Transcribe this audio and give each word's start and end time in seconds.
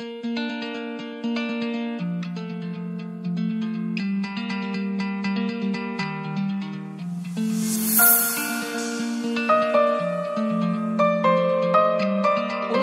Uno 0.00 0.06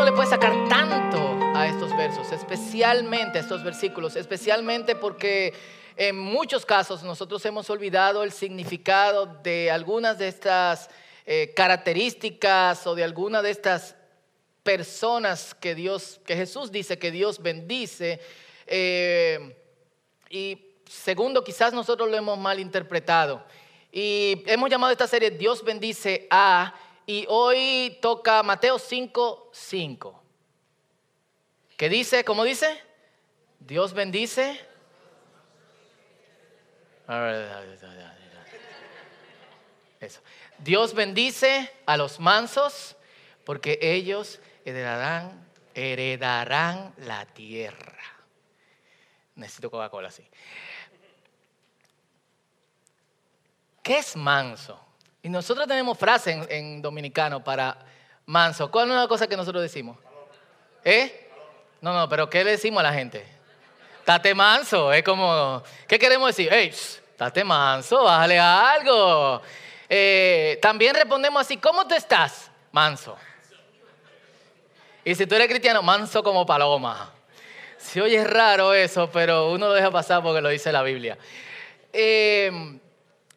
le 0.04 0.12
puede 0.12 0.28
sacar 0.28 0.51
tanto 0.67 1.17
a 1.55 1.67
estos 1.67 1.96
versos, 1.96 2.33
especialmente 2.33 3.38
a 3.38 3.41
estos 3.41 3.63
versículos, 3.63 4.18
especialmente 4.18 4.97
porque 4.97 5.54
en 5.95 6.18
muchos 6.18 6.66
casos 6.66 7.04
nosotros 7.04 7.45
hemos 7.45 7.70
olvidado 7.70 8.23
el 8.23 8.34
significado 8.34 9.39
de 9.41 9.71
algunas 9.71 10.18
de 10.18 10.27
estas 10.27 10.89
eh, 11.25 11.54
características 11.55 12.86
o 12.86 12.93
de 12.93 13.05
alguna 13.05 13.41
de 13.41 13.52
estas 13.52 13.95
personas 14.66 15.54
que 15.54 15.75
Dios, 15.75 16.20
que 16.25 16.36
Jesús 16.36 16.71
dice 16.71 16.98
que 16.98 17.11
Dios 17.11 17.39
bendice. 17.39 18.20
Eh, 18.66 19.55
y 20.27 20.59
segundo, 20.90 21.44
quizás 21.44 21.71
nosotros 21.71 22.09
lo 22.09 22.17
hemos 22.17 22.40
mal 22.40 22.59
interpretado. 22.59 23.45
Y 23.91 24.43
hemos 24.48 24.71
llamado 24.71 24.91
esta 24.91 25.05
serie 25.05 25.30
Dios 25.30 25.63
bendice 25.63 26.27
a, 26.31 26.73
y 27.05 27.27
hoy 27.30 27.99
toca 28.02 28.41
Mateo 28.41 28.80
5, 28.80 29.52
5. 29.54 30.23
¿Qué 31.77 31.88
dice? 31.88 32.23
¿Cómo 32.23 32.43
dice? 32.43 32.82
Dios 33.59 33.93
bendice. 33.93 34.59
Eso. 39.99 40.21
Dios 40.57 40.95
bendice 40.95 41.71
a 41.85 41.98
los 41.98 42.20
mansos 42.20 42.95
porque 43.45 43.77
ellos 43.79 44.40
heredarán, 44.66 45.48
heredarán 45.74 46.94
la 46.98 47.26
tierra. 47.28 47.94
Necesito 49.36 49.70
Coca-Cola 49.70 50.08
así. 50.08 50.28
¿Qué 53.84 53.99
es 53.99 54.16
manso? 54.16 54.80
Y 55.22 55.30
nosotros 55.30 55.68
tenemos 55.68 55.98
frase 55.98 56.46
en, 56.49 56.82
dominicano 56.82 57.44
para 57.44 57.77
manso. 58.26 58.72
¿Cuál 58.72 58.88
es 58.88 58.94
una 58.94 59.07
cosa 59.07 59.27
que 59.27 59.38
nosotros 59.38 59.62
decimos? 59.62 59.98
¿Eh? 60.84 61.29
No, 61.82 61.94
no, 61.94 62.10
pero 62.10 62.29
¿qué 62.29 62.44
le 62.44 62.52
decimos 62.52 62.79
a 62.79 62.84
la 62.84 62.94
gente? 62.94 63.26
Tate 64.03 64.34
manso. 64.34 64.91
Es 64.91 65.03
como, 65.03 65.62
¿qué 65.88 66.00
queremos 66.00 66.29
decir? 66.29 66.50
Hey, 66.52 66.74
tate 67.16 67.44
manso, 67.44 68.03
bájale 68.03 68.40
algo. 68.40 69.41
Eh, 69.88 70.57
también 70.62 70.96
respondemos 70.96 71.41
así, 71.41 71.57
¿cómo 71.57 71.88
tú 71.88 71.94
estás? 71.94 72.50
Manso. 72.72 73.16
Y 75.06 75.13
si 75.13 75.28
tú 75.28 75.35
eres 75.35 75.47
cristiano, 75.47 75.84
manso 75.84 76.23
como 76.23 76.47
paloma. 76.47 77.13
Si 77.78 78.01
oye 78.01 78.23
raro 78.23 78.73
eso, 78.73 79.07
pero 79.11 79.51
uno 79.51 79.67
lo 79.67 79.73
deja 79.73 79.91
pasar 79.91 80.23
porque 80.23 80.41
lo 80.41 80.50
dice 80.50 80.72
la 80.72 80.81
Biblia. 80.81 81.16
Eh, 81.94 82.51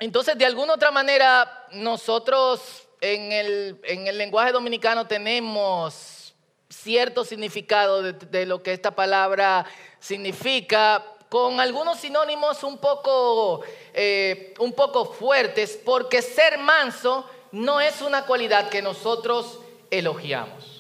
entonces, 0.00 0.39
de 0.39 0.46
alguna 0.46 0.74
otra 0.74 0.91
manera, 0.91 1.66
nosotros 1.72 2.89
en 3.02 3.33
el, 3.33 3.78
en 3.84 4.06
el 4.06 4.16
lenguaje 4.16 4.52
dominicano 4.52 5.06
tenemos 5.06 6.34
cierto 6.70 7.22
significado 7.22 8.02
de, 8.02 8.14
de, 8.14 8.46
lo 8.46 8.62
que 8.62 8.72
esta 8.72 8.92
palabra 8.92 9.66
significa, 10.00 11.05
con 11.28 11.61
algunos 11.61 11.98
sinónimos 11.98 12.62
un 12.62 12.78
poco, 12.78 13.61
eh, 13.92 14.55
un 14.58 14.72
poco 14.72 15.05
fuertes, 15.05 15.78
porque 15.84 16.22
ser 16.22 16.56
manso 16.56 17.28
no 17.52 17.78
es 17.78 18.00
una 18.00 18.24
cualidad 18.24 18.70
que 18.70 18.80
nosotros 18.80 19.58
elogiamos. 19.91 20.78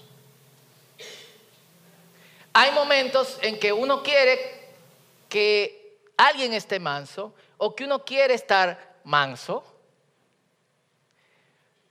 Hay 2.52 2.72
momentos 2.72 3.38
en 3.42 3.58
que 3.58 3.72
uno 3.72 4.02
quiere 4.02 4.68
que 5.28 5.98
alguien 6.16 6.52
esté 6.54 6.80
manso 6.80 7.34
o 7.56 7.74
que 7.74 7.84
uno 7.84 8.04
quiere 8.04 8.34
estar 8.34 8.96
manso, 9.04 9.64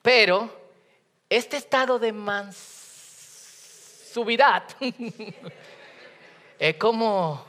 pero 0.01 0.49
este 1.29 1.57
estado 1.57 1.99
de 1.99 2.11
mansuvidad 2.13 2.53
es 6.59 6.75
como, 6.77 7.45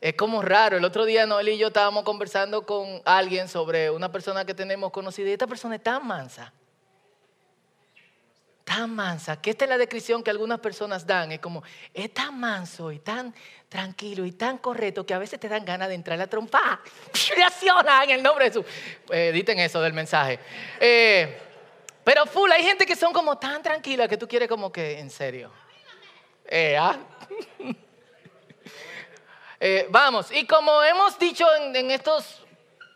es 0.00 0.14
como 0.14 0.40
raro. 0.42 0.76
El 0.78 0.84
otro 0.84 1.04
día 1.04 1.26
Noel 1.26 1.50
y 1.50 1.58
yo 1.58 1.68
estábamos 1.68 2.04
conversando 2.04 2.66
con 2.66 3.02
alguien 3.04 3.48
sobre 3.48 3.90
una 3.90 4.10
persona 4.10 4.44
que 4.44 4.54
tenemos 4.54 4.90
conocida 4.90 5.28
y 5.28 5.32
esta 5.32 5.46
persona 5.46 5.76
es 5.76 5.82
tan 5.82 6.06
mansa 6.06 6.52
tan 8.74 8.94
mansa, 8.94 9.38
que 9.38 9.50
esta 9.50 9.66
es 9.66 9.68
la 9.68 9.76
descripción 9.76 10.22
que 10.22 10.30
algunas 10.30 10.58
personas 10.58 11.06
dan, 11.06 11.30
es 11.30 11.40
como, 11.40 11.62
es 11.92 12.12
tan 12.14 12.40
manso 12.40 12.90
y 12.90 13.00
tan 13.00 13.34
tranquilo 13.68 14.24
y 14.24 14.32
tan 14.32 14.56
correcto 14.58 15.04
que 15.04 15.12
a 15.12 15.18
veces 15.18 15.38
te 15.38 15.46
dan 15.46 15.62
ganas 15.62 15.88
de 15.88 15.94
entrar 15.94 16.14
a 16.14 16.22
la 16.22 16.26
trompa. 16.26 16.80
Reacciona 17.36 18.04
en 18.04 18.10
el 18.12 18.22
nombre 18.22 18.46
de 18.46 18.50
Jesús. 18.50 18.64
Eh, 19.10 19.28
editen 19.28 19.58
eso 19.58 19.78
del 19.82 19.92
mensaje. 19.92 20.38
Eh, 20.80 21.38
pero 22.02 22.24
full, 22.24 22.50
hay 22.50 22.62
gente 22.62 22.86
que 22.86 22.96
son 22.96 23.12
como 23.12 23.36
tan 23.36 23.62
tranquilas 23.62 24.08
que 24.08 24.16
tú 24.16 24.26
quieres 24.26 24.48
como 24.48 24.72
que, 24.72 24.98
en 24.98 25.10
serio. 25.10 25.50
Eh, 26.46 26.74
¿ah? 26.78 26.96
eh, 29.60 29.86
vamos, 29.90 30.32
y 30.32 30.46
como 30.46 30.82
hemos 30.82 31.18
dicho 31.18 31.46
en 31.54 31.90
estos 31.90 32.41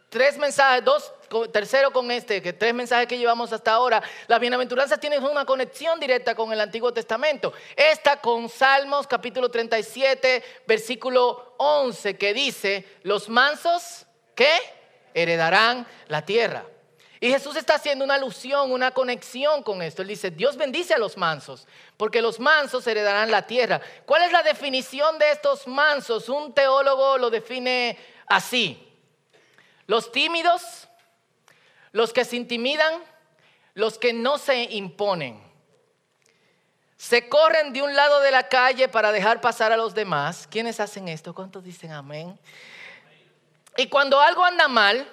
tres 0.09 0.39
mensajes, 0.39 0.85
dos 0.85 1.13
tercero 1.53 1.93
con 1.93 2.11
este, 2.11 2.41
que 2.41 2.53
tres 2.53 2.73
mensajes 2.73 3.07
que 3.07 3.19
llevamos 3.19 3.53
hasta 3.53 3.73
ahora, 3.73 4.03
las 4.29 4.41
bienaventuranzas 4.41 5.01
tienen 5.01 5.25
una 5.25 5.45
conexión 5.45 5.99
directa 5.99 6.35
con 6.35 6.53
el 6.53 6.61
Antiguo 6.61 6.93
Testamento. 6.93 7.53
Esta 7.75 8.21
con 8.21 8.49
Salmos 8.49 9.07
capítulo 9.07 9.51
37, 9.51 10.43
versículo 10.67 11.55
11, 11.59 12.17
que 12.17 12.33
dice, 12.33 12.87
los 13.03 13.29
mansos, 13.29 14.07
¿qué? 14.35 14.57
Heredarán 15.15 15.87
la 16.09 16.23
tierra. 16.23 16.65
Y 17.19 17.31
Jesús 17.31 17.57
está 17.57 17.77
haciendo 17.77 18.05
una 18.05 18.15
alusión, 18.15 18.71
una 18.71 18.91
conexión 18.91 19.63
con 19.63 19.81
esto. 19.81 20.03
Él 20.03 20.09
dice, 20.09 20.31
Dios 20.31 20.57
bendice 20.57 20.95
a 20.95 20.99
los 20.99 21.17
mansos, 21.17 21.67
porque 21.97 22.21
los 22.21 22.39
mansos 22.39 22.87
heredarán 22.87 23.31
la 23.31 23.47
tierra. 23.47 23.81
¿Cuál 24.05 24.23
es 24.23 24.33
la 24.33 24.43
definición 24.43 25.19
de 25.19 25.31
estos 25.31 25.67
mansos? 25.67 26.29
Un 26.29 26.53
teólogo 26.53 27.17
lo 27.17 27.31
define 27.31 27.99
así. 28.27 28.86
Los 29.87 30.13
tímidos, 30.13 30.89
los 31.93 32.13
que 32.13 32.25
se 32.25 32.37
intimidan, 32.37 33.03
los 33.75 33.99
que 33.99 34.13
no 34.13 34.39
se 34.39 34.65
imponen. 34.65 35.41
Se 36.97 37.29
corren 37.29 37.73
de 37.73 37.83
un 37.83 37.95
lado 37.95 38.21
de 38.21 38.31
la 38.31 38.49
calle 38.49 38.89
para 38.89 39.13
dejar 39.13 39.41
pasar 39.41 39.71
a 39.71 39.77
los 39.77 39.95
demás. 39.95 40.49
¿Quiénes 40.51 40.81
hacen 40.81 41.09
esto? 41.09 41.35
¿Cuántos 41.35 41.63
dicen 41.63 41.93
amén? 41.93 42.39
Y 43.77 43.89
cuando 43.89 44.21
algo 44.21 44.45
anda 44.45 44.67
mal, 44.69 45.07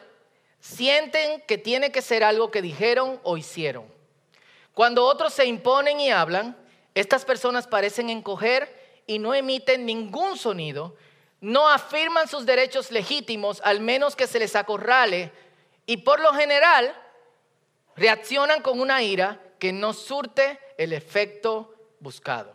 sienten 0.62 1.42
que 1.42 1.58
tiene 1.58 1.92
que 1.92 2.02
ser 2.02 2.24
algo 2.24 2.50
que 2.50 2.62
dijeron 2.62 3.20
o 3.24 3.36
hicieron. 3.36 3.86
Cuando 4.74 5.06
otros 5.06 5.34
se 5.34 5.46
imponen 5.46 6.00
y 6.00 6.10
hablan, 6.10 6.58
estas 6.96 7.26
personas 7.26 7.68
parecen 7.68 8.10
encoger 8.10 9.02
y 9.06 9.20
no 9.20 9.34
emiten 9.34 9.86
ningún 9.86 10.38
sonido, 10.38 10.96
no 11.44 11.68
afirman 11.68 12.30
sus 12.30 12.46
derechos 12.46 12.90
legítimos, 12.90 13.60
al 13.66 13.82
menos 13.82 14.16
que 14.16 14.28
se 14.28 14.40
les 14.40 14.56
acorrale 14.56 15.30
y 15.86 15.98
por 15.98 16.22
lo 16.22 16.34
general 16.34 16.96
reaccionan 17.98 18.62
con 18.62 18.80
una 18.80 19.04
ira 19.04 19.42
que 19.60 19.74
no 19.74 19.92
surte 19.92 20.58
el 20.78 20.94
efecto 20.94 21.76
buscado. 22.00 22.54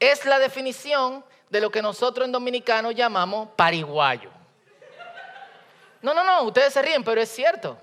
Es 0.00 0.24
la 0.24 0.38
definición 0.38 1.22
de 1.50 1.60
lo 1.60 1.70
que 1.70 1.82
nosotros 1.82 2.24
en 2.24 2.32
dominicano 2.32 2.92
llamamos 2.92 3.50
pariguayo. 3.56 4.30
No, 6.00 6.14
no, 6.14 6.24
no, 6.24 6.44
ustedes 6.44 6.72
se 6.72 6.80
ríen, 6.80 7.04
pero 7.04 7.20
es 7.20 7.28
cierto. 7.28 7.72
O 7.72 7.76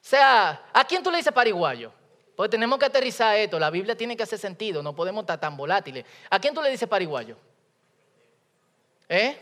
sea, 0.00 0.64
¿a 0.72 0.84
quién 0.86 1.02
tú 1.02 1.10
le 1.10 1.18
dices 1.18 1.32
pariguayo? 1.34 1.92
Pues 2.34 2.48
tenemos 2.48 2.78
que 2.78 2.86
aterrizar 2.86 3.36
esto, 3.36 3.58
la 3.58 3.68
Biblia 3.68 3.94
tiene 3.94 4.16
que 4.16 4.22
hacer 4.22 4.38
sentido, 4.38 4.82
no 4.82 4.94
podemos 4.96 5.24
estar 5.24 5.38
tan 5.38 5.58
volátiles. 5.58 6.06
¿A 6.30 6.40
quién 6.40 6.54
tú 6.54 6.62
le 6.62 6.70
dices 6.70 6.88
pariguayo? 6.88 7.36
¿Eh? 9.14 9.36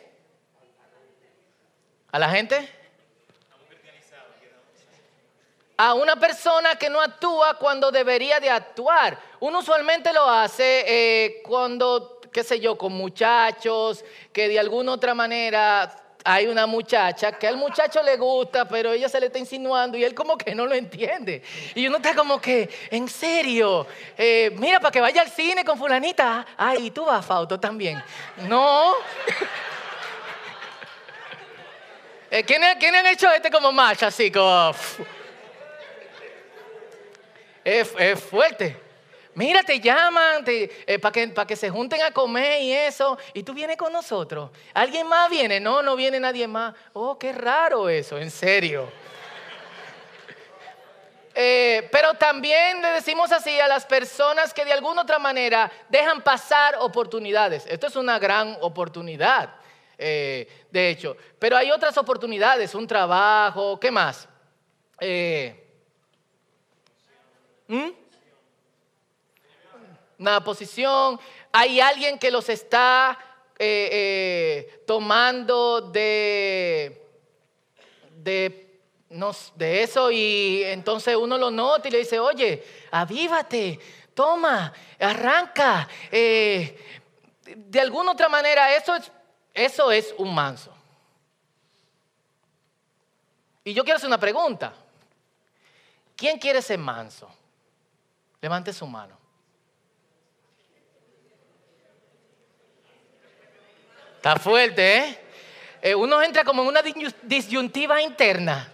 ¿A 2.11 2.19
la 2.19 2.29
gente? 2.29 2.69
a 5.77 5.95
una 5.95 6.17
persona 6.17 6.77
que 6.77 6.91
no 6.91 7.01
actúa 7.01 7.55
cuando 7.55 7.91
debería 7.91 8.39
de 8.39 8.51
actuar. 8.51 9.19
Uno 9.39 9.61
usualmente 9.61 10.13
lo 10.13 10.29
hace 10.29 10.85
eh, 10.87 11.43
cuando, 11.43 12.21
qué 12.31 12.45
sé 12.45 12.61
yo, 12.61 12.77
con 12.77 12.93
muchachos, 12.93 14.05
que 14.31 14.49
de 14.49 14.59
alguna 14.59 14.93
otra 14.93 15.15
manera 15.15 15.91
hay 16.25 16.47
una 16.47 16.67
muchacha 16.67 17.33
que 17.33 17.47
al 17.47 17.57
muchacho 17.57 18.03
le 18.03 18.17
gusta, 18.17 18.67
pero 18.67 18.93
ella 18.93 19.09
se 19.09 19.21
le 19.21 19.27
está 19.27 19.39
insinuando 19.39 19.97
y 19.97 20.05
él 20.05 20.15
como 20.15 20.37
que 20.37 20.55
no 20.55 20.67
lo 20.67 20.75
entiende. 20.75 21.43
Y 21.75 21.87
uno 21.87 21.97
está 21.97 22.15
como 22.15 22.41
que, 22.41 22.69
en 22.91 23.09
serio, 23.09 23.87
eh, 24.17 24.51
mira, 24.57 24.81
para 24.81 24.91
que 24.91 25.01
vaya 25.01 25.23
al 25.23 25.31
cine 25.31 25.65
con 25.65 25.79
fulanita. 25.79 26.47
Ay, 26.57 26.91
tú 26.91 27.05
vas, 27.05 27.25
Fauto, 27.25 27.59
también. 27.59 28.03
No. 28.49 28.95
Eh, 32.33 32.45
¿Quiénes, 32.45 32.77
han 32.81 33.07
hecho 33.09 33.29
este 33.33 33.51
como 33.51 33.73
marcha 33.73 34.07
así, 34.07 34.31
como... 34.31 34.73
Es, 37.65 37.89
fuerte. 38.21 38.77
Mira, 39.35 39.63
te 39.63 39.79
llaman 39.79 40.45
para 41.01 41.13
que, 41.13 41.33
que 41.47 41.57
se 41.57 41.71
junten 41.71 42.03
a 42.03 42.11
comer 42.11 42.63
y 42.63 42.73
eso. 42.73 43.17
Y 43.33 43.43
tú 43.43 43.55
vienes 43.55 43.77
con 43.77 43.93
nosotros. 43.93 44.51
¿Alguien 44.75 45.07
más 45.07 45.31
viene? 45.31 45.61
No, 45.61 45.83
no 45.83 45.95
viene 45.95 46.19
nadie 46.19 46.49
más. 46.49 46.75
Oh, 46.93 47.19
qué 47.19 47.33
raro 47.33 47.89
eso, 47.89 48.19
en 48.19 48.31
serio. 48.31 48.91
Eh, 51.33 51.89
pero 51.93 52.15
también 52.15 52.83
le 52.83 52.89
decimos 52.89 53.31
así 53.31 53.59
a 53.61 53.69
las 53.69 53.87
personas 53.87 54.53
que 54.53 54.65
de 54.65 54.73
alguna 54.73 55.03
otra 55.03 55.19
manera 55.21 55.71
dejan 55.89 56.23
pasar 56.23 56.75
oportunidades. 56.81 57.65
Esto 57.67 57.87
es 57.87 57.95
una 57.95 58.19
gran 58.19 58.59
oportunidad, 58.61 59.55
eh, 59.97 60.67
de 60.71 60.91
hecho. 60.91 61.17
Pero 61.39 61.57
hay 61.57 61.71
otras 61.71 61.97
oportunidades, 61.97 62.75
un 62.75 62.87
trabajo, 62.87 63.79
¿qué 63.79 63.93
más? 63.93 64.29
Eh, 65.01 65.67
¿Mm? 67.69 67.91
Una 70.21 70.45
posición. 70.45 71.19
Hay 71.51 71.81
alguien 71.81 72.17
que 72.17 72.31
los 72.31 72.49
está 72.49 73.19
tomando 74.87 75.81
de, 75.81 77.05
de 78.17 78.71
de 79.57 79.83
eso 79.83 80.11
y 80.11 80.63
entonces 80.65 81.17
uno 81.17 81.37
lo 81.37 81.51
nota 81.51 81.89
y 81.89 81.91
le 81.91 81.99
dice, 81.99 82.21
oye, 82.21 82.65
avívate, 82.93 83.79
toma, 84.15 84.73
arranca. 85.01 85.89
Eh, 86.13 87.03
de 87.57 87.81
alguna 87.81 88.13
otra 88.13 88.29
manera, 88.29 88.75
eso 88.77 88.95
es, 88.95 89.11
eso 89.53 89.91
es 89.91 90.15
un 90.17 90.33
manso. 90.33 90.73
Y 93.65 93.75
yo 93.75 93.83
quiero 93.83 93.97
hacer 93.97 94.07
una 94.07 94.21
pregunta. 94.21 94.73
¿Quién 96.15 96.39
quiere 96.39 96.63
ser 96.63 96.79
manso? 96.79 97.29
Levante 98.41 98.73
su 98.73 98.87
mano. 98.87 99.20
Está 104.21 104.37
fuerte, 104.37 104.99
¿eh? 104.99 105.19
eh 105.81 105.95
uno 105.95 106.23
entra 106.23 106.45
como 106.45 106.61
en 106.61 106.69
una 106.69 106.83
disyuntiva 107.23 108.03
interna. 108.03 108.71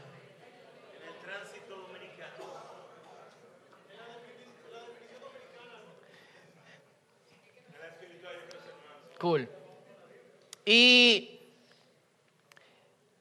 Cool. 9.20 9.48
Y, 10.64 11.38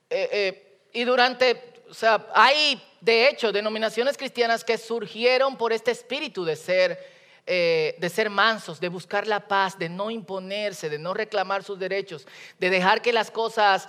eh, 0.09 0.29
eh, 0.31 0.79
y 0.93 1.03
durante, 1.03 1.83
o 1.87 1.93
sea, 1.93 2.25
hay 2.33 2.81
de 3.01 3.29
hecho 3.29 3.51
denominaciones 3.51 4.17
cristianas 4.17 4.63
que 4.63 4.79
surgieron 4.79 5.55
por 5.59 5.71
este 5.71 5.91
espíritu 5.91 6.43
de 6.43 6.55
ser, 6.55 7.14
eh, 7.47 7.95
de 7.99 8.09
ser 8.09 8.29
mansos, 8.29 8.79
de 8.79 8.89
buscar 8.89 9.27
la 9.27 9.47
paz, 9.47 9.77
de 9.77 9.89
no 9.89 10.09
imponerse, 10.09 10.89
de 10.89 10.99
no 10.99 11.13
reclamar 11.13 11.63
sus 11.63 11.77
derechos, 11.77 12.27
de 12.59 12.69
dejar 12.69 13.01
que 13.01 13.13
las 13.13 13.31
cosas 13.31 13.87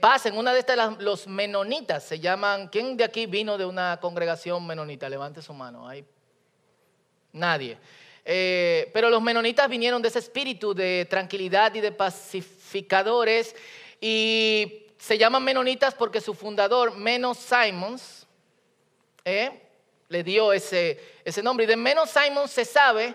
pasen. 0.00 0.36
Una 0.36 0.52
de 0.52 0.60
estas, 0.60 0.98
los 1.00 1.26
menonitas, 1.26 2.04
se 2.04 2.20
llaman, 2.20 2.68
¿quién 2.68 2.96
de 2.96 3.04
aquí 3.04 3.26
vino 3.26 3.58
de 3.58 3.64
una 3.64 3.98
congregación 4.00 4.66
menonita? 4.66 5.08
Levante 5.08 5.42
su 5.42 5.52
mano. 5.52 5.88
Hay 5.88 6.04
nadie. 7.32 7.78
Eh, 8.24 8.90
pero 8.92 9.10
los 9.10 9.20
menonitas 9.20 9.68
vinieron 9.68 10.00
de 10.00 10.08
ese 10.08 10.20
espíritu 10.20 10.74
de 10.74 11.06
tranquilidad 11.10 11.74
y 11.74 11.80
de 11.80 11.90
pacificadores 11.90 13.56
y 14.00 14.86
se 14.96 15.18
llaman 15.18 15.42
menonitas 15.42 15.94
porque 15.94 16.20
su 16.20 16.34
fundador, 16.34 16.96
Menos 16.96 17.38
Simons, 17.38 18.26
eh, 19.24 19.60
le 20.08 20.22
dio 20.22 20.52
ese, 20.52 21.00
ese 21.24 21.42
nombre. 21.42 21.64
Y 21.64 21.68
de 21.68 21.76
Menos 21.76 22.10
Simons 22.10 22.50
se 22.50 22.64
sabe 22.64 23.14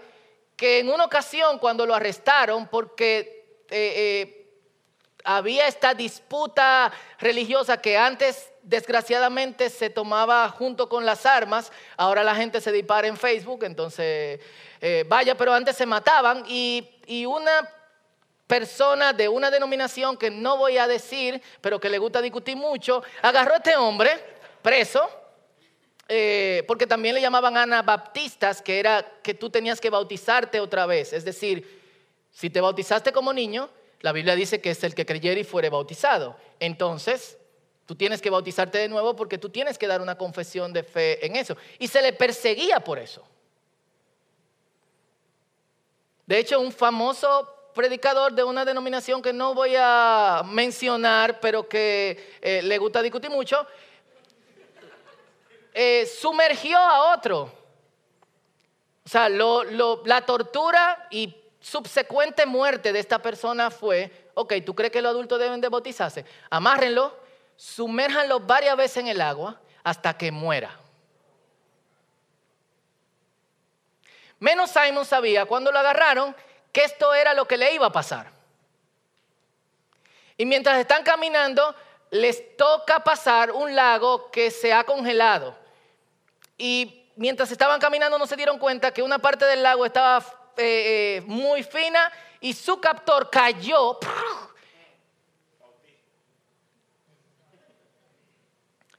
que 0.56 0.80
en 0.80 0.90
una 0.90 1.06
ocasión 1.06 1.60
cuando 1.60 1.86
lo 1.86 1.94
arrestaron 1.94 2.68
porque 2.68 3.64
eh, 3.70 4.38
había 5.24 5.68
esta 5.68 5.94
disputa 5.94 6.92
religiosa 7.20 7.82
que 7.82 7.98
antes 7.98 8.50
desgraciadamente 8.64 9.70
se 9.70 9.90
tomaba 9.90 10.48
junto 10.50 10.88
con 10.88 11.06
las 11.06 11.26
armas, 11.26 11.72
ahora 11.98 12.24
la 12.24 12.34
gente 12.34 12.62
se 12.62 12.72
dispara 12.72 13.08
en 13.08 13.18
Facebook, 13.18 13.64
entonces 13.64 14.40
eh, 14.80 15.06
vaya, 15.08 15.36
pero 15.36 15.54
antes 15.54 15.76
se 15.76 15.86
mataban 15.86 16.44
y, 16.48 16.94
una 17.26 17.70
persona 18.48 19.12
de 19.12 19.28
una 19.28 19.52
denominación 19.52 20.16
que 20.16 20.30
no 20.30 20.58
voy 20.58 20.78
a 20.78 20.88
decir, 20.88 21.42
pero 21.60 21.80
que 21.80 21.90
le 21.90 21.98
gusta 21.98 22.22
discutir 22.22 22.56
mucho, 22.56 23.04
agarró 23.22 23.54
a 23.54 23.58
este 23.58 23.76
hombre 23.76 24.12
preso, 24.62 25.10
eh, 26.10 26.64
porque 26.68 26.88
también 26.88 27.16
le 27.16 27.22
llamaban 27.22 27.58
anabaptistas, 27.58 28.62
que 28.62 28.80
era 28.80 29.06
que 29.22 29.34
tú 29.34 29.50
tenías 29.50 29.82
que 29.82 29.90
bautizarte 29.90 30.60
otra 30.60 30.86
vez. 30.86 31.14
Es 31.14 31.26
decir, 31.26 31.82
si 32.32 32.50
te 32.50 32.62
bautizaste 32.62 33.12
como 33.12 33.34
niño, 33.34 33.70
la 34.02 34.12
Biblia 34.12 34.36
dice 34.36 34.62
que 34.62 34.72
es 34.72 34.84
el 34.84 34.96
que 34.96 35.06
creyera 35.06 35.40
y 35.40 35.44
fuere 35.44 35.70
bautizado. 35.70 36.38
Entonces, 36.60 37.38
tú 37.86 37.96
tienes 37.96 38.22
que 38.22 38.30
bautizarte 38.30 38.78
de 38.78 38.90
nuevo 38.90 39.16
porque 39.16 39.38
tú 39.38 39.50
tienes 39.50 39.78
que 39.78 39.88
dar 39.88 40.02
una 40.02 40.18
confesión 40.18 40.72
de 40.72 40.84
fe 40.84 41.26
en 41.26 41.36
eso. 41.36 41.58
Y 41.80 41.88
se 41.88 42.02
le 42.02 42.14
perseguía 42.14 42.80
por 42.80 43.00
eso. 43.00 43.24
De 46.26 46.40
hecho, 46.40 46.60
un 46.60 46.72
famoso 46.72 47.54
predicador 47.74 48.34
de 48.34 48.44
una 48.44 48.66
denominación 48.66 49.22
que 49.22 49.32
no 49.32 49.54
voy 49.54 49.76
a 49.78 50.44
mencionar, 50.46 51.40
pero 51.40 51.70
que 51.70 52.38
eh, 52.42 52.62
le 52.64 52.78
gusta 52.78 53.02
discutir 53.02 53.30
mucho, 53.30 53.66
eh, 55.80 56.08
sumergió 56.08 56.76
a 56.76 57.14
otro. 57.14 57.52
O 59.06 59.08
sea, 59.08 59.30
la 59.30 60.26
tortura 60.26 61.08
y 61.12 61.36
subsecuente 61.60 62.48
muerte 62.48 62.92
de 62.92 62.98
esta 62.98 63.20
persona 63.20 63.70
fue, 63.70 64.32
ok, 64.34 64.54
¿tú 64.66 64.74
crees 64.74 64.92
que 64.92 65.04
los 65.04 65.12
adultos 65.12 65.40
deben 65.40 65.62
de 65.62 65.70
bautizarse? 65.70 66.26
Amárrenlo, 66.50 67.16
sumérjanlo 67.56 68.40
varias 68.40 68.76
veces 68.76 68.98
en 68.98 69.08
el 69.10 69.22
agua 69.22 69.62
hasta 69.84 70.18
que 70.18 70.32
muera. 70.32 70.76
Menos 74.40 74.72
Simon 74.72 75.06
sabía 75.06 75.46
cuando 75.46 75.72
lo 75.72 75.78
agarraron 75.78 76.36
que 76.72 76.86
esto 76.86 77.14
era 77.14 77.36
lo 77.36 77.48
que 77.48 77.58
le 77.58 77.72
iba 77.76 77.86
a 77.86 77.92
pasar. 77.92 78.32
Y 80.38 80.46
mientras 80.48 80.80
están 80.80 81.04
caminando, 81.04 81.76
les 82.10 82.58
toca 82.58 83.04
pasar 83.04 83.52
un 83.52 83.76
lago 83.76 84.32
que 84.32 84.50
se 84.50 84.74
ha 84.74 84.84
congelado. 84.84 85.67
Y 86.58 87.12
mientras 87.16 87.52
estaban 87.52 87.80
caminando 87.80 88.18
no 88.18 88.26
se 88.26 88.36
dieron 88.36 88.58
cuenta 88.58 88.94
que 88.94 89.02
una 89.02 89.20
parte 89.20 89.46
del 89.46 89.64
lago 89.64 89.86
estaba 89.86 90.18
eh, 90.58 91.18
eh, 91.18 91.22
muy 91.26 91.64
fina 91.64 92.12
y 92.42 92.54
su 92.54 92.80
captor 92.80 93.30
cayó. 93.30 94.00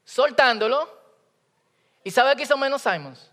Soltándolo. 0.04 0.96
¿Y 2.04 2.10
sabe 2.10 2.36
qué 2.36 2.44
hizo 2.44 2.56
menos 2.56 2.82
Simons? 2.82 3.30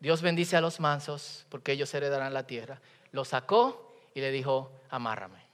Dios 0.00 0.22
bendice 0.22 0.56
a 0.56 0.60
los 0.60 0.80
mansos 0.80 1.46
porque 1.50 1.72
ellos 1.72 1.92
heredarán 1.94 2.32
la 2.32 2.46
tierra. 2.46 2.80
Lo 3.12 3.24
sacó 3.24 3.94
y 4.14 4.20
le 4.20 4.30
dijo, 4.30 4.72
amárrame. 4.88 5.49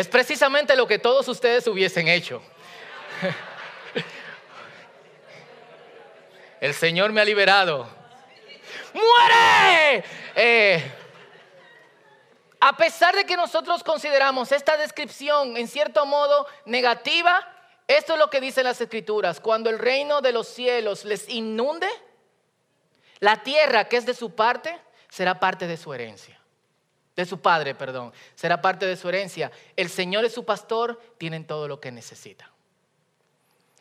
Es 0.00 0.08
precisamente 0.08 0.74
lo 0.76 0.86
que 0.86 0.98
todos 0.98 1.28
ustedes 1.28 1.66
hubiesen 1.66 2.08
hecho. 2.08 2.42
El 6.58 6.72
Señor 6.72 7.12
me 7.12 7.20
ha 7.20 7.24
liberado. 7.26 7.86
¡Muere! 8.94 10.02
Eh, 10.34 10.90
a 12.60 12.74
pesar 12.78 13.14
de 13.14 13.26
que 13.26 13.36
nosotros 13.36 13.84
consideramos 13.84 14.50
esta 14.52 14.78
descripción 14.78 15.58
en 15.58 15.68
cierto 15.68 16.06
modo 16.06 16.46
negativa, 16.64 17.46
esto 17.86 18.14
es 18.14 18.18
lo 18.18 18.30
que 18.30 18.40
dicen 18.40 18.64
las 18.64 18.80
escrituras. 18.80 19.38
Cuando 19.38 19.68
el 19.68 19.78
reino 19.78 20.22
de 20.22 20.32
los 20.32 20.48
cielos 20.48 21.04
les 21.04 21.28
inunde, 21.28 21.90
la 23.18 23.42
tierra 23.42 23.84
que 23.84 23.98
es 23.98 24.06
de 24.06 24.14
su 24.14 24.34
parte 24.34 24.80
será 25.10 25.38
parte 25.38 25.66
de 25.66 25.76
su 25.76 25.92
herencia. 25.92 26.39
De 27.20 27.26
su 27.26 27.40
padre, 27.40 27.74
perdón. 27.74 28.12
Será 28.34 28.62
parte 28.62 28.86
de 28.86 28.96
su 28.96 29.08
herencia. 29.08 29.52
El 29.76 29.90
Señor 29.90 30.24
es 30.24 30.32
su 30.32 30.44
pastor, 30.44 31.00
tienen 31.18 31.46
todo 31.46 31.68
lo 31.68 31.78
que 31.78 31.92
necesitan. 31.92 32.48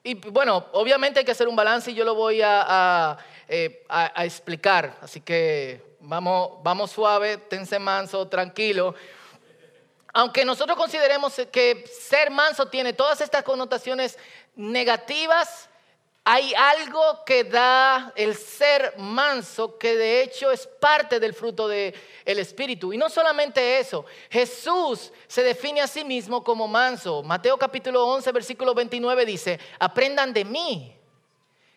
Y 0.03 0.15
bueno, 0.15 0.67
obviamente 0.73 1.19
hay 1.19 1.25
que 1.25 1.31
hacer 1.31 1.47
un 1.47 1.55
balance 1.55 1.91
y 1.91 1.93
yo 1.93 2.03
lo 2.03 2.15
voy 2.15 2.41
a, 2.43 3.17
eh, 3.47 3.85
explicar. 4.17 4.97
Así 5.01 5.21
que 5.21 5.89
Vamos, 6.01 6.63
vamos 6.63 6.91
suave, 6.91 7.37
tense 7.37 7.77
manso, 7.77 8.27
tranquilo. 8.27 8.95
Aunque 10.13 10.45
nosotros 10.45 10.77
consideremos 10.77 11.35
que 11.51 11.85
ser 11.87 12.31
manso 12.31 12.67
tiene 12.67 12.93
todas 12.93 13.19
estas 13.19 13.43
connotaciones 13.43 14.17
negativas, 14.55 15.69
hay 16.23 16.53
algo 16.53 17.23
que 17.25 17.43
da 17.43 18.13
el 18.15 18.35
ser 18.35 18.93
manso 18.97 19.77
que 19.77 19.95
de 19.95 20.21
hecho 20.21 20.51
es 20.51 20.67
parte 20.67 21.19
del 21.19 21.33
fruto 21.33 21.67
del 21.67 21.93
Espíritu. 22.25 22.93
Y 22.93 22.97
no 22.97 23.09
solamente 23.09 23.79
eso, 23.79 24.05
Jesús 24.29 25.11
se 25.27 25.43
define 25.43 25.81
a 25.81 25.87
sí 25.87 26.03
mismo 26.03 26.43
como 26.43 26.67
manso. 26.67 27.23
Mateo 27.23 27.57
capítulo 27.57 28.05
11, 28.05 28.31
versículo 28.31 28.75
29 28.75 29.25
dice, 29.25 29.59
aprendan 29.79 30.33
de 30.33 30.45
mí, 30.45 30.95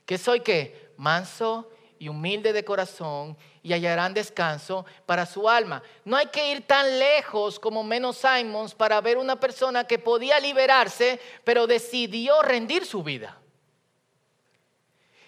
que 0.04 0.18
soy 0.18 0.40
que 0.40 0.90
manso 0.96 1.70
y 1.98 2.08
humilde 2.08 2.52
de 2.52 2.64
corazón 2.64 3.36
y 3.62 3.72
hallarán 3.72 4.12
descanso 4.12 4.84
para 5.06 5.24
su 5.24 5.48
alma. 5.48 5.82
No 6.04 6.16
hay 6.16 6.26
que 6.26 6.50
ir 6.50 6.66
tan 6.66 6.98
lejos 6.98 7.60
como 7.60 7.84
menos 7.84 8.18
Simons 8.18 8.74
para 8.74 9.00
ver 9.00 9.18
una 9.18 9.38
persona 9.38 9.86
que 9.86 10.00
podía 10.00 10.40
liberarse, 10.40 11.20
pero 11.44 11.68
decidió 11.68 12.42
rendir 12.42 12.84
su 12.84 13.02
vida. 13.04 13.38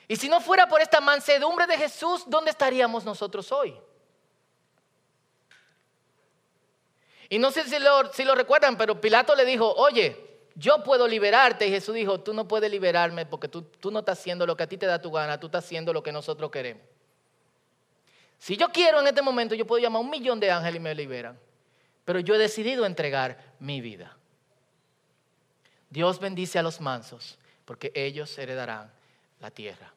Y 0.08 0.16
si 0.16 0.28
no 0.28 0.40
fuera 0.40 0.68
por 0.68 0.80
esta 0.80 1.00
mansedumbre 1.00 1.66
de 1.66 1.78
Jesús, 1.78 2.24
¿dónde 2.26 2.50
estaríamos 2.50 3.04
nosotros 3.04 3.50
hoy? 3.52 3.74
Y 7.28 7.38
no 7.38 7.50
sé 7.50 7.64
si 7.64 7.78
lo, 7.78 8.12
si 8.12 8.24
lo 8.24 8.34
recuerdan, 8.34 8.76
pero 8.76 9.00
Pilato 9.00 9.34
le 9.34 9.44
dijo, 9.44 9.72
oye, 9.72 10.34
yo 10.54 10.84
puedo 10.84 11.08
liberarte. 11.08 11.66
Y 11.66 11.70
Jesús 11.70 11.94
dijo, 11.94 12.20
tú 12.20 12.34
no 12.34 12.46
puedes 12.46 12.70
liberarme 12.70 13.26
porque 13.26 13.48
tú, 13.48 13.62
tú 13.62 13.90
no 13.90 14.00
estás 14.00 14.18
haciendo 14.18 14.46
lo 14.46 14.56
que 14.56 14.64
a 14.64 14.66
ti 14.68 14.76
te 14.76 14.86
da 14.86 15.00
tu 15.00 15.10
gana, 15.10 15.40
tú 15.40 15.46
estás 15.46 15.64
haciendo 15.64 15.92
lo 15.92 16.02
que 16.02 16.12
nosotros 16.12 16.50
queremos. 16.50 16.82
Si 18.38 18.58
yo 18.58 18.68
quiero 18.70 19.00
en 19.00 19.06
este 19.06 19.22
momento, 19.22 19.54
yo 19.54 19.66
puedo 19.66 19.82
llamar 19.82 20.00
a 20.00 20.04
un 20.04 20.10
millón 20.10 20.38
de 20.38 20.50
ángeles 20.50 20.76
y 20.76 20.80
me 20.80 20.94
liberan. 20.94 21.38
Pero 22.04 22.20
yo 22.20 22.34
he 22.34 22.38
decidido 22.38 22.84
entregar 22.84 23.54
mi 23.58 23.80
vida. 23.80 24.16
Dios 25.88 26.20
bendice 26.20 26.58
a 26.58 26.62
los 26.62 26.80
mansos 26.80 27.38
porque 27.64 27.90
ellos 27.94 28.36
heredarán 28.36 28.92
la 29.40 29.50
tierra. 29.50 29.93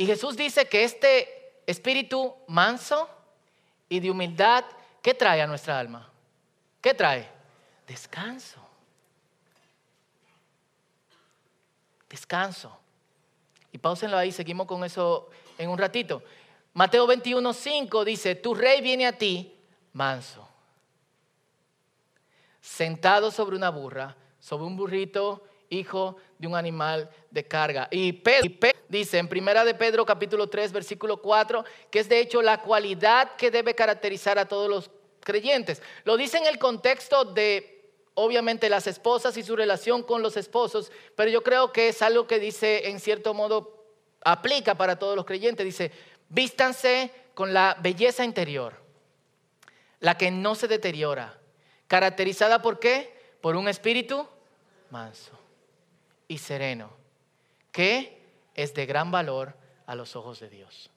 Y 0.00 0.06
Jesús 0.06 0.34
dice 0.34 0.66
que 0.66 0.82
este 0.82 1.60
espíritu 1.66 2.34
manso 2.46 3.06
y 3.86 4.00
de 4.00 4.10
humildad, 4.10 4.64
¿qué 5.02 5.12
trae 5.12 5.42
a 5.42 5.46
nuestra 5.46 5.78
alma? 5.78 6.10
¿Qué 6.80 6.94
trae? 6.94 7.30
Descanso. 7.86 8.66
Descanso. 12.08 12.74
Y 13.72 13.76
pausenlo 13.76 14.16
ahí, 14.16 14.32
seguimos 14.32 14.66
con 14.66 14.82
eso 14.84 15.28
en 15.58 15.68
un 15.68 15.76
ratito. 15.76 16.22
Mateo 16.72 17.06
21, 17.06 17.52
5 17.52 18.02
dice, 18.06 18.36
tu 18.36 18.54
rey 18.54 18.80
viene 18.80 19.06
a 19.06 19.18
ti 19.18 19.54
manso, 19.92 20.48
sentado 22.62 23.30
sobre 23.30 23.54
una 23.54 23.68
burra, 23.68 24.16
sobre 24.38 24.64
un 24.64 24.78
burrito 24.78 25.44
hijo 25.70 26.16
de 26.38 26.48
un 26.48 26.56
animal 26.56 27.08
de 27.30 27.46
carga. 27.46 27.88
Y 27.90 28.12
Pedro, 28.12 28.50
dice 28.88 29.18
en 29.18 29.28
Primera 29.28 29.64
de 29.64 29.74
Pedro 29.74 30.04
capítulo 30.04 30.48
3 30.48 30.72
versículo 30.72 31.22
4 31.22 31.64
que 31.90 32.00
es 32.00 32.08
de 32.08 32.20
hecho 32.20 32.42
la 32.42 32.60
cualidad 32.60 33.36
que 33.36 33.50
debe 33.50 33.74
caracterizar 33.74 34.38
a 34.38 34.46
todos 34.46 34.68
los 34.68 34.90
creyentes. 35.20 35.80
Lo 36.04 36.16
dice 36.16 36.38
en 36.38 36.46
el 36.46 36.58
contexto 36.58 37.24
de 37.24 37.88
obviamente 38.14 38.68
las 38.68 38.86
esposas 38.86 39.36
y 39.36 39.42
su 39.42 39.56
relación 39.56 40.02
con 40.02 40.22
los 40.22 40.36
esposos, 40.36 40.90
pero 41.14 41.30
yo 41.30 41.42
creo 41.42 41.72
que 41.72 41.88
es 41.88 42.02
algo 42.02 42.26
que 42.26 42.40
dice 42.40 42.88
en 42.88 43.00
cierto 43.00 43.32
modo 43.32 43.86
aplica 44.22 44.74
para 44.74 44.98
todos 44.98 45.16
los 45.16 45.24
creyentes. 45.24 45.64
Dice, 45.64 45.92
vístanse 46.28 47.12
con 47.34 47.54
la 47.54 47.76
belleza 47.80 48.24
interior, 48.24 48.74
la 50.00 50.18
que 50.18 50.30
no 50.30 50.54
se 50.54 50.68
deteriora, 50.68 51.38
caracterizada 51.86 52.60
por 52.60 52.80
qué? 52.80 53.18
Por 53.40 53.56
un 53.56 53.68
espíritu 53.68 54.26
manso 54.90 55.39
y 56.30 56.38
sereno, 56.38 56.92
que 57.72 58.22
es 58.54 58.72
de 58.72 58.86
gran 58.86 59.10
valor 59.10 59.52
a 59.84 59.96
los 59.96 60.14
ojos 60.14 60.38
de 60.38 60.48
Dios. 60.48 60.88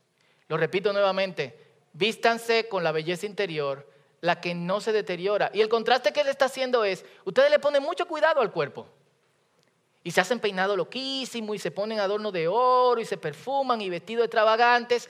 Lo 0.47 0.57
repito 0.57 0.93
nuevamente, 0.93 1.57
vístanse 1.91 2.69
con 2.69 2.83
la 2.83 2.91
belleza 2.91 3.25
interior, 3.25 3.89
la 4.21 4.39
que 4.39 4.53
no 4.53 4.79
se 4.79 4.91
deteriora. 4.91 5.49
Y 5.51 5.61
el 5.61 5.69
contraste 5.69 6.13
que 6.13 6.21
él 6.21 6.27
está 6.27 6.45
haciendo 6.45 6.83
es, 6.83 7.03
ustedes 7.25 7.49
le 7.49 7.57
ponen 7.57 7.81
mucho 7.81 8.07
cuidado 8.07 8.41
al 8.41 8.51
cuerpo. 8.51 8.87
Y 10.03 10.11
se 10.11 10.21
hacen 10.21 10.39
peinado 10.39 10.77
loquísimo 10.77 11.55
y 11.55 11.59
se 11.59 11.71
ponen 11.71 11.99
adorno 11.99 12.31
de 12.31 12.47
oro 12.47 13.01
y 13.01 13.05
se 13.05 13.17
perfuman 13.17 13.81
y 13.81 13.89
vestidos 13.89 14.25
extravagantes. 14.25 15.09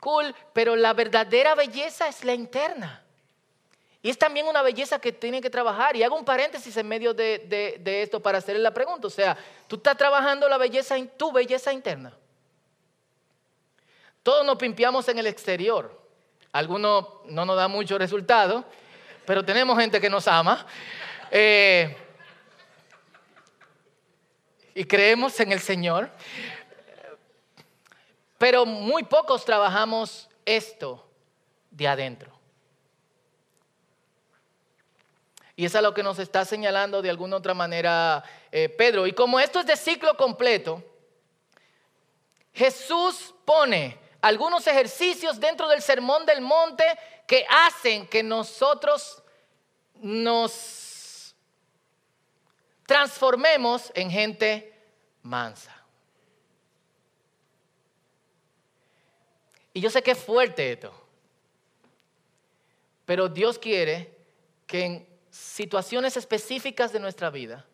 Cool, 0.00 0.34
pero 0.52 0.74
la 0.74 0.92
verdadera 0.92 1.54
belleza 1.54 2.08
es 2.08 2.24
la 2.24 2.34
interna. 2.34 3.04
Y 4.02 4.08
es 4.08 4.18
también 4.18 4.46
una 4.46 4.62
belleza 4.62 4.98
que 4.98 5.12
tiene 5.12 5.40
que 5.42 5.50
trabajar. 5.50 5.94
Y 5.94 6.02
hago 6.02 6.16
un 6.16 6.24
paréntesis 6.24 6.74
en 6.76 6.88
medio 6.88 7.12
de, 7.12 7.80
esto 7.84 8.20
para 8.20 8.38
hacerle 8.38 8.62
la 8.62 8.72
pregunta. 8.72 9.06
O 9.06 9.10
sea, 9.10 9.36
tú 9.68 9.76
estás 9.76 9.96
trabajando 9.96 10.48
la 10.48 10.56
belleza, 10.56 10.96
tu 11.16 11.32
belleza 11.32 11.72
interna. 11.72 12.16
Todos 14.22 14.44
nos 14.44 14.56
pimpiamos 14.56 15.06
en 15.08 15.18
el 15.18 15.26
exterior. 15.26 15.98
Algunos 16.52 17.06
no 17.26 17.44
nos 17.44 17.56
da 17.56 17.68
mucho 17.68 17.98
resultado, 17.98 18.64
pero 19.26 19.44
tenemos 19.44 19.78
gente 19.78 20.00
que 20.00 20.10
nos 20.10 20.26
ama. 20.26 20.66
Eh, 21.30 21.94
y 24.74 24.84
creemos 24.84 25.38
en 25.40 25.52
el 25.52 25.60
Señor. 25.60 26.10
Pero 28.38 28.64
muy 28.64 29.02
pocos 29.02 29.44
trabajamos 29.44 30.30
esto 30.46 31.06
de 31.70 31.86
adentro. 31.86 32.39
Y 35.60 35.66
es 35.66 35.74
lo 35.74 35.92
que 35.92 36.02
nos 36.02 36.18
está 36.18 36.46
señalando 36.46 37.02
de 37.02 37.10
alguna 37.10 37.36
otra 37.36 37.52
manera 37.52 38.24
eh, 38.50 38.70
Pedro. 38.70 39.06
Y 39.06 39.12
como 39.12 39.38
esto 39.38 39.60
es 39.60 39.66
de 39.66 39.76
ciclo 39.76 40.16
completo, 40.16 40.82
Jesús 42.54 43.34
pone 43.44 43.98
algunos 44.22 44.66
ejercicios 44.66 45.38
dentro 45.38 45.68
del 45.68 45.82
sermón 45.82 46.24
del 46.24 46.40
monte 46.40 46.82
que 47.26 47.44
hacen 47.46 48.06
que 48.06 48.22
nosotros 48.22 49.22
nos 49.96 51.34
transformemos 52.86 53.92
en 53.94 54.10
gente 54.10 54.74
mansa. 55.20 55.76
Y 59.74 59.82
yo 59.82 59.90
sé 59.90 60.02
que 60.02 60.12
es 60.12 60.18
fuerte 60.18 60.72
esto, 60.72 60.90
pero 63.04 63.28
Dios 63.28 63.58
quiere 63.58 64.16
que 64.66 64.84
en 64.86 65.09
situaciones 65.30 66.16
específicas 66.16 66.92
de 66.92 67.00
nuestra 67.00 67.30
vida, 67.30 67.66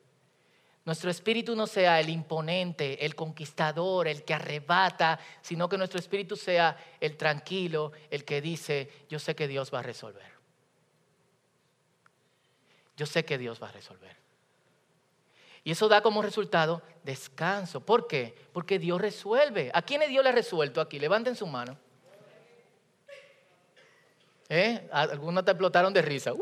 nuestro 0.86 1.10
espíritu 1.10 1.56
no 1.56 1.66
sea 1.66 1.98
el 1.98 2.08
imponente, 2.08 3.04
el 3.04 3.16
conquistador, 3.16 4.06
el 4.06 4.22
que 4.22 4.34
arrebata, 4.34 5.18
sino 5.42 5.68
que 5.68 5.76
nuestro 5.76 5.98
espíritu 5.98 6.36
sea 6.36 6.76
el 7.00 7.16
tranquilo, 7.16 7.90
el 8.08 8.24
que 8.24 8.40
dice, 8.40 8.88
yo 9.08 9.18
sé 9.18 9.34
que 9.34 9.48
Dios 9.48 9.74
va 9.74 9.80
a 9.80 9.82
resolver. 9.82 10.30
Yo 12.96 13.04
sé 13.04 13.24
que 13.24 13.36
Dios 13.36 13.60
va 13.60 13.68
a 13.68 13.72
resolver. 13.72 14.16
Y 15.64 15.72
eso 15.72 15.88
da 15.88 16.00
como 16.00 16.22
resultado 16.22 16.80
descanso. 17.02 17.80
¿Por 17.80 18.06
qué? 18.06 18.36
Porque 18.52 18.78
Dios 18.78 19.00
resuelve. 19.00 19.72
¿A 19.74 19.82
quiénes 19.82 20.08
Dios 20.08 20.22
le 20.22 20.30
ha 20.30 20.32
resuelto 20.32 20.80
aquí? 20.80 21.00
Levanten 21.00 21.34
su 21.34 21.48
mano. 21.48 21.76
¿Eh? 24.48 24.88
Algunos 24.92 25.44
te 25.44 25.50
explotaron 25.50 25.92
de 25.92 26.02
risa. 26.02 26.32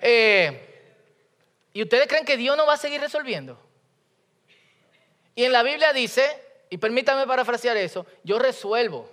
Eh, 0.00 0.64
¿Y 1.72 1.82
ustedes 1.82 2.06
creen 2.08 2.24
que 2.24 2.36
Dios 2.36 2.56
no 2.56 2.66
va 2.66 2.74
a 2.74 2.78
seguir 2.78 3.00
resolviendo? 3.00 3.58
Y 5.34 5.44
en 5.44 5.52
la 5.52 5.62
Biblia 5.62 5.92
dice, 5.92 6.42
y 6.70 6.78
permítanme 6.78 7.26
parafrasear 7.26 7.76
eso, 7.76 8.06
yo 8.24 8.38
resuelvo. 8.38 9.08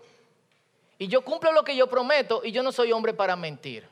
Y 0.97 1.07
yo 1.07 1.21
cumplo 1.21 1.51
lo 1.51 1.63
que 1.63 1.75
yo 1.75 1.87
prometo 1.87 2.41
y 2.43 2.51
yo 2.51 2.63
no 2.63 2.71
soy 2.71 2.91
hombre 2.91 3.13
para 3.13 3.35
mentir. 3.35 3.87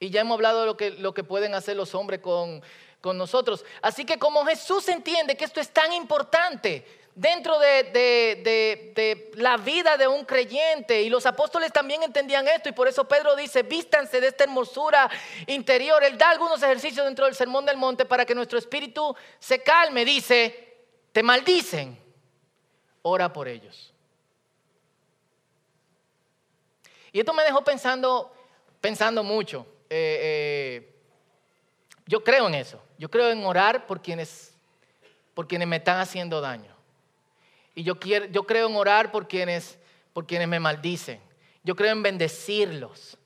Y 0.00 0.10
ya 0.10 0.20
hemos 0.20 0.36
hablado 0.36 0.60
de 0.60 0.66
lo 0.66 0.76
que, 0.76 0.90
lo 0.90 1.12
que 1.12 1.24
pueden 1.24 1.54
hacer 1.54 1.76
los 1.76 1.94
hombres 1.94 2.20
con, 2.20 2.62
con 3.00 3.18
nosotros. 3.18 3.64
Así 3.82 4.04
que 4.04 4.18
como 4.18 4.44
Jesús 4.46 4.88
entiende 4.88 5.36
que 5.36 5.44
esto 5.44 5.60
es 5.60 5.70
tan 5.70 5.92
importante, 5.92 6.86
dentro 7.14 7.58
de, 7.58 9.32
la 9.34 9.56
vida 9.56 9.96
de 9.96 10.08
un 10.08 10.24
creyente. 10.24 11.02
Y 11.02 11.08
los 11.08 11.26
apóstoles 11.26 11.72
también 11.72 12.02
entendían 12.02 12.46
esto 12.48 12.68
y 12.68 12.72
por 12.72 12.88
eso 12.88 13.06
Pedro 13.06 13.36
dice, 13.36 13.62
vístanse 13.62 14.20
de 14.20 14.28
esta 14.28 14.44
hermosura 14.44 15.08
interior. 15.46 16.02
Él 16.02 16.18
da 16.18 16.30
algunos 16.30 16.62
ejercicios 16.62 17.04
dentro 17.04 17.26
del 17.26 17.34
Sermón 17.34 17.64
del 17.64 17.76
Monte 17.76 18.04
para 18.04 18.24
que 18.24 18.34
nuestro 18.34 18.58
espíritu 18.58 19.14
se 19.38 19.62
calme. 19.62 20.04
Dice, 20.04 20.76
te 21.12 21.22
maldicen, 21.22 21.98
ora 23.02 23.32
por 23.32 23.48
ellos. 23.48 23.92
Y 27.12 27.20
esto 27.20 27.32
me 27.32 27.44
dejó 27.44 27.62
pensando, 27.62 28.34
pensando 28.80 29.22
mucho. 29.22 29.66
Eh, 29.88 30.18
eh, 30.20 30.94
yo 32.06 32.24
creo 32.24 32.48
en 32.48 32.56
eso. 32.56 32.82
Yo 32.98 33.08
creo 33.08 33.30
en 33.30 33.44
orar 33.44 33.86
por 33.86 34.02
quienes, 34.02 34.52
por 35.32 35.46
quienes 35.46 35.68
me 35.68 35.76
están 35.76 36.00
haciendo 36.00 36.40
daño. 36.40 36.73
Y 37.74 37.82
yo, 37.82 37.98
quiero, 37.98 38.26
yo 38.26 38.44
creo 38.44 38.68
en 38.68 38.76
orar 38.76 39.10
por 39.10 39.26
quienes, 39.26 39.78
por 40.12 40.26
quienes 40.26 40.48
me 40.48 40.60
maldicen. 40.60 41.20
Yo 41.62 41.74
creo 41.74 41.92
en 41.92 42.02
bendecirlos. 42.02 43.16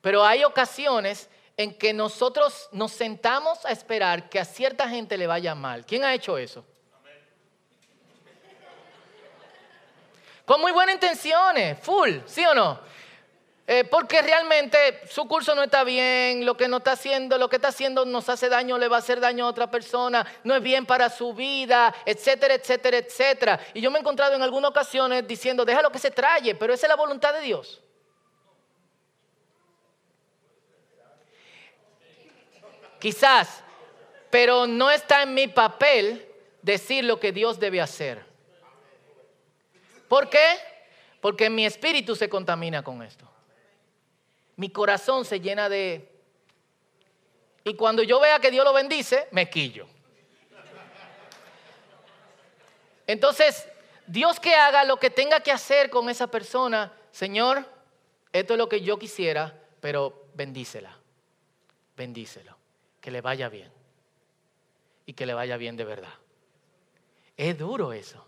Pero 0.00 0.24
hay 0.24 0.44
ocasiones 0.44 1.28
en 1.56 1.76
que 1.76 1.92
nosotros 1.92 2.68
nos 2.72 2.92
sentamos 2.92 3.64
a 3.64 3.70
esperar 3.70 4.28
que 4.28 4.40
a 4.40 4.44
cierta 4.44 4.88
gente 4.88 5.16
le 5.16 5.26
vaya 5.26 5.54
mal. 5.54 5.86
¿Quién 5.86 6.04
ha 6.04 6.14
hecho 6.14 6.38
eso? 6.38 6.64
Con 10.44 10.60
muy 10.60 10.72
buenas 10.72 10.94
intenciones, 10.94 11.78
full, 11.80 12.10
¿sí 12.26 12.44
o 12.44 12.54
no? 12.54 12.80
Eh, 13.74 13.84
porque 13.84 14.20
realmente 14.20 15.00
su 15.08 15.26
curso 15.26 15.54
no 15.54 15.62
está 15.62 15.82
bien, 15.82 16.44
lo 16.44 16.58
que 16.58 16.68
no 16.68 16.76
está 16.76 16.92
haciendo, 16.92 17.38
lo 17.38 17.48
que 17.48 17.56
está 17.56 17.68
haciendo 17.68 18.04
nos 18.04 18.28
hace 18.28 18.50
daño, 18.50 18.76
le 18.76 18.86
va 18.86 18.96
a 18.96 18.98
hacer 18.98 19.18
daño 19.18 19.46
a 19.46 19.48
otra 19.48 19.70
persona, 19.70 20.26
no 20.44 20.54
es 20.54 20.62
bien 20.62 20.84
para 20.84 21.08
su 21.08 21.32
vida, 21.32 21.94
etcétera, 22.04 22.52
etcétera, 22.52 22.98
etcétera. 22.98 23.60
Y 23.72 23.80
yo 23.80 23.90
me 23.90 23.96
he 23.96 24.00
encontrado 24.00 24.34
en 24.34 24.42
algunas 24.42 24.72
ocasiones 24.72 25.26
diciendo, 25.26 25.64
déjalo 25.64 25.90
que 25.90 25.98
se 25.98 26.10
traye, 26.10 26.54
pero 26.54 26.74
esa 26.74 26.84
es 26.84 26.90
la 26.90 26.96
voluntad 26.96 27.32
de 27.32 27.40
Dios. 27.40 27.80
Quizás, 33.00 33.64
pero 34.28 34.66
no 34.66 34.90
está 34.90 35.22
en 35.22 35.32
mi 35.32 35.48
papel 35.48 36.28
decir 36.60 37.04
lo 37.04 37.18
que 37.18 37.32
Dios 37.32 37.58
debe 37.58 37.80
hacer. 37.80 38.22
¿Por 40.08 40.28
qué? 40.28 40.58
Porque 41.22 41.48
mi 41.48 41.64
espíritu 41.64 42.14
se 42.14 42.28
contamina 42.28 42.82
con 42.82 43.02
esto 43.02 43.31
mi 44.56 44.70
corazón 44.70 45.24
se 45.24 45.40
llena 45.40 45.68
de... 45.68 46.08
Y 47.64 47.74
cuando 47.74 48.02
yo 48.02 48.20
vea 48.20 48.40
que 48.40 48.50
Dios 48.50 48.64
lo 48.64 48.72
bendice, 48.72 49.28
me 49.30 49.48
quillo. 49.48 49.86
Entonces, 53.06 53.68
Dios 54.06 54.40
que 54.40 54.54
haga 54.54 54.84
lo 54.84 54.96
que 54.98 55.10
tenga 55.10 55.40
que 55.40 55.52
hacer 55.52 55.90
con 55.90 56.08
esa 56.08 56.26
persona, 56.26 56.92
Señor, 57.12 57.64
esto 58.32 58.54
es 58.54 58.58
lo 58.58 58.68
que 58.68 58.80
yo 58.80 58.98
quisiera, 58.98 59.58
pero 59.80 60.26
bendícela, 60.34 60.98
bendícelo, 61.96 62.56
que 63.00 63.10
le 63.10 63.20
vaya 63.20 63.48
bien 63.48 63.70
y 65.06 65.12
que 65.12 65.26
le 65.26 65.34
vaya 65.34 65.56
bien 65.56 65.76
de 65.76 65.84
verdad. 65.84 66.14
Es 67.36 67.56
duro 67.58 67.92
eso, 67.92 68.24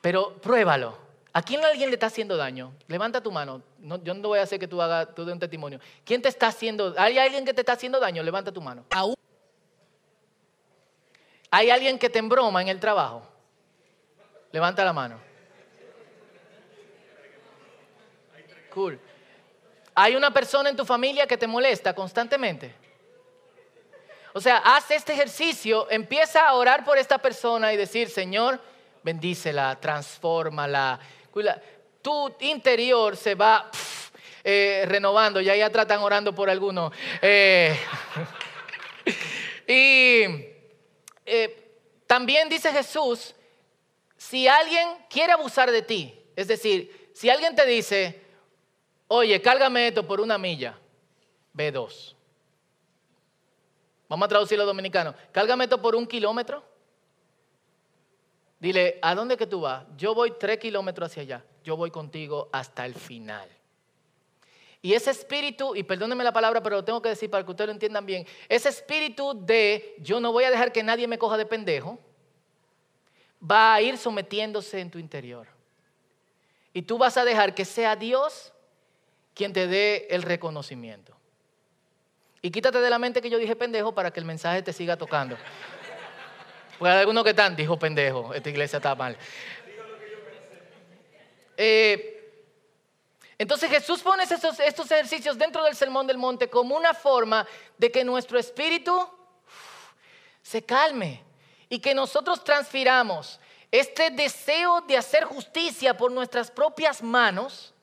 pero 0.00 0.34
pruébalo. 0.40 1.05
¿A 1.36 1.42
quién 1.42 1.62
alguien 1.62 1.90
le 1.90 1.96
está 1.96 2.06
haciendo 2.06 2.34
daño? 2.34 2.72
Levanta 2.88 3.20
tu 3.20 3.30
mano. 3.30 3.60
yo 4.02 4.14
no 4.14 4.28
voy 4.28 4.38
a 4.38 4.42
hacer 4.44 4.58
que 4.58 4.66
tú 4.66 4.80
hagas 4.80 5.14
tú 5.14 5.30
un 5.30 5.38
testimonio. 5.38 5.78
¿Quién 6.02 6.22
te 6.22 6.30
está 6.30 6.46
haciendo? 6.46 6.94
¿Hay 6.96 7.18
alguien 7.18 7.44
que 7.44 7.52
te 7.52 7.60
está 7.60 7.72
haciendo 7.72 8.00
daño? 8.00 8.22
Levanta 8.22 8.50
tu 8.50 8.62
mano. 8.62 8.86
¿Hay 11.50 11.68
alguien 11.68 11.98
que 11.98 12.08
te 12.08 12.20
embroma 12.20 12.62
en 12.62 12.68
el 12.68 12.80
trabajo? 12.80 13.22
Levanta 14.50 14.82
la 14.82 14.94
mano. 14.94 15.20
Cool. 18.72 18.98
¿Hay 19.94 20.16
una 20.16 20.30
persona 20.30 20.70
en 20.70 20.76
tu 20.76 20.86
familia 20.86 21.26
que 21.26 21.36
te 21.36 21.46
molesta 21.46 21.94
constantemente? 21.94 22.74
O 24.32 24.40
sea, 24.40 24.56
haz 24.56 24.90
este 24.90 25.12
ejercicio, 25.12 25.86
empieza 25.90 26.48
a 26.48 26.54
orar 26.54 26.82
por 26.82 26.96
esta 26.96 27.18
persona 27.18 27.74
y 27.74 27.76
decir, 27.76 28.08
Señor, 28.08 28.58
bendícela, 29.02 29.78
transfórmala, 29.78 30.98
tu 32.02 32.34
interior 32.40 33.16
se 33.16 33.34
va 33.34 33.70
eh, 34.44 34.84
renovando. 34.86 35.40
Ya 35.40 35.56
ya 35.56 35.70
tratan 35.70 36.00
orando 36.00 36.34
por 36.34 36.48
algunos. 36.48 36.92
Eh, 37.20 37.76
y 39.66 40.22
eh, 41.24 41.72
también 42.06 42.48
dice 42.48 42.72
Jesús, 42.72 43.34
si 44.16 44.46
alguien 44.46 44.88
quiere 45.10 45.32
abusar 45.32 45.70
de 45.70 45.82
ti, 45.82 46.14
es 46.36 46.48
decir, 46.48 47.10
si 47.14 47.28
alguien 47.28 47.56
te 47.56 47.66
dice, 47.66 48.20
oye, 49.08 49.40
cálgame 49.42 49.88
esto 49.88 50.06
por 50.06 50.20
una 50.20 50.38
milla, 50.38 50.78
ve 51.52 51.72
dos. 51.72 52.14
Vamos 54.08 54.26
a 54.26 54.28
traducirlo 54.28 54.64
dominicano. 54.64 55.14
Cálgame 55.32 55.64
esto 55.64 55.80
por 55.82 55.96
un 55.96 56.06
kilómetro. 56.06 56.62
Dile, 58.58 58.98
¿a 59.02 59.14
dónde 59.14 59.36
que 59.36 59.46
tú 59.46 59.60
vas? 59.60 59.84
Yo 59.96 60.14
voy 60.14 60.32
tres 60.38 60.58
kilómetros 60.58 61.10
hacia 61.10 61.22
allá. 61.22 61.44
Yo 61.62 61.76
voy 61.76 61.90
contigo 61.90 62.48
hasta 62.52 62.86
el 62.86 62.94
final. 62.94 63.48
Y 64.82 64.94
ese 64.94 65.10
espíritu, 65.10 65.74
y 65.74 65.82
perdónenme 65.82 66.22
la 66.22 66.32
palabra, 66.32 66.62
pero 66.62 66.76
lo 66.76 66.84
tengo 66.84 67.02
que 67.02 67.08
decir 67.08 67.28
para 67.28 67.44
que 67.44 67.50
ustedes 67.50 67.68
lo 67.68 67.72
entiendan 67.72 68.06
bien, 68.06 68.26
ese 68.48 68.68
espíritu 68.68 69.34
de 69.44 69.96
yo 69.98 70.20
no 70.20 70.32
voy 70.32 70.44
a 70.44 70.50
dejar 70.50 70.70
que 70.70 70.82
nadie 70.82 71.08
me 71.08 71.18
coja 71.18 71.36
de 71.36 71.44
pendejo, 71.44 71.98
va 73.42 73.74
a 73.74 73.82
ir 73.82 73.98
sometiéndose 73.98 74.80
en 74.80 74.90
tu 74.90 74.98
interior. 74.98 75.48
Y 76.72 76.82
tú 76.82 76.98
vas 76.98 77.16
a 77.16 77.24
dejar 77.24 77.54
que 77.54 77.64
sea 77.64 77.96
Dios 77.96 78.52
quien 79.34 79.52
te 79.52 79.66
dé 79.66 80.06
el 80.10 80.22
reconocimiento. 80.22 81.16
Y 82.42 82.50
quítate 82.50 82.78
de 82.78 82.90
la 82.90 82.98
mente 82.98 83.20
que 83.20 83.30
yo 83.30 83.38
dije 83.38 83.56
pendejo 83.56 83.94
para 83.94 84.10
que 84.10 84.20
el 84.20 84.26
mensaje 84.26 84.62
te 84.62 84.72
siga 84.72 84.96
tocando. 84.96 85.36
Hay 86.80 86.98
algunos 86.98 87.24
que 87.24 87.30
están, 87.30 87.56
dijo 87.56 87.78
pendejo, 87.78 88.34
esta 88.34 88.50
iglesia 88.50 88.76
está 88.78 88.94
mal. 88.94 89.16
Eh, 91.56 92.12
entonces 93.38 93.70
Jesús 93.70 94.02
pone 94.02 94.24
estos, 94.24 94.60
estos 94.60 94.90
ejercicios 94.90 95.38
dentro 95.38 95.64
del 95.64 95.74
Sermón 95.74 96.06
del 96.06 96.18
Monte 96.18 96.48
como 96.48 96.76
una 96.76 96.94
forma 96.94 97.46
de 97.78 97.90
que 97.90 98.04
nuestro 98.04 98.38
espíritu 98.38 99.08
se 100.42 100.64
calme 100.64 101.22
y 101.68 101.78
que 101.78 101.94
nosotros 101.94 102.44
transfiramos 102.44 103.40
este 103.70 104.10
deseo 104.10 104.80
de 104.82 104.96
hacer 104.96 105.24
justicia 105.24 105.96
por 105.96 106.12
nuestras 106.12 106.50
propias 106.50 107.02
manos 107.02 107.74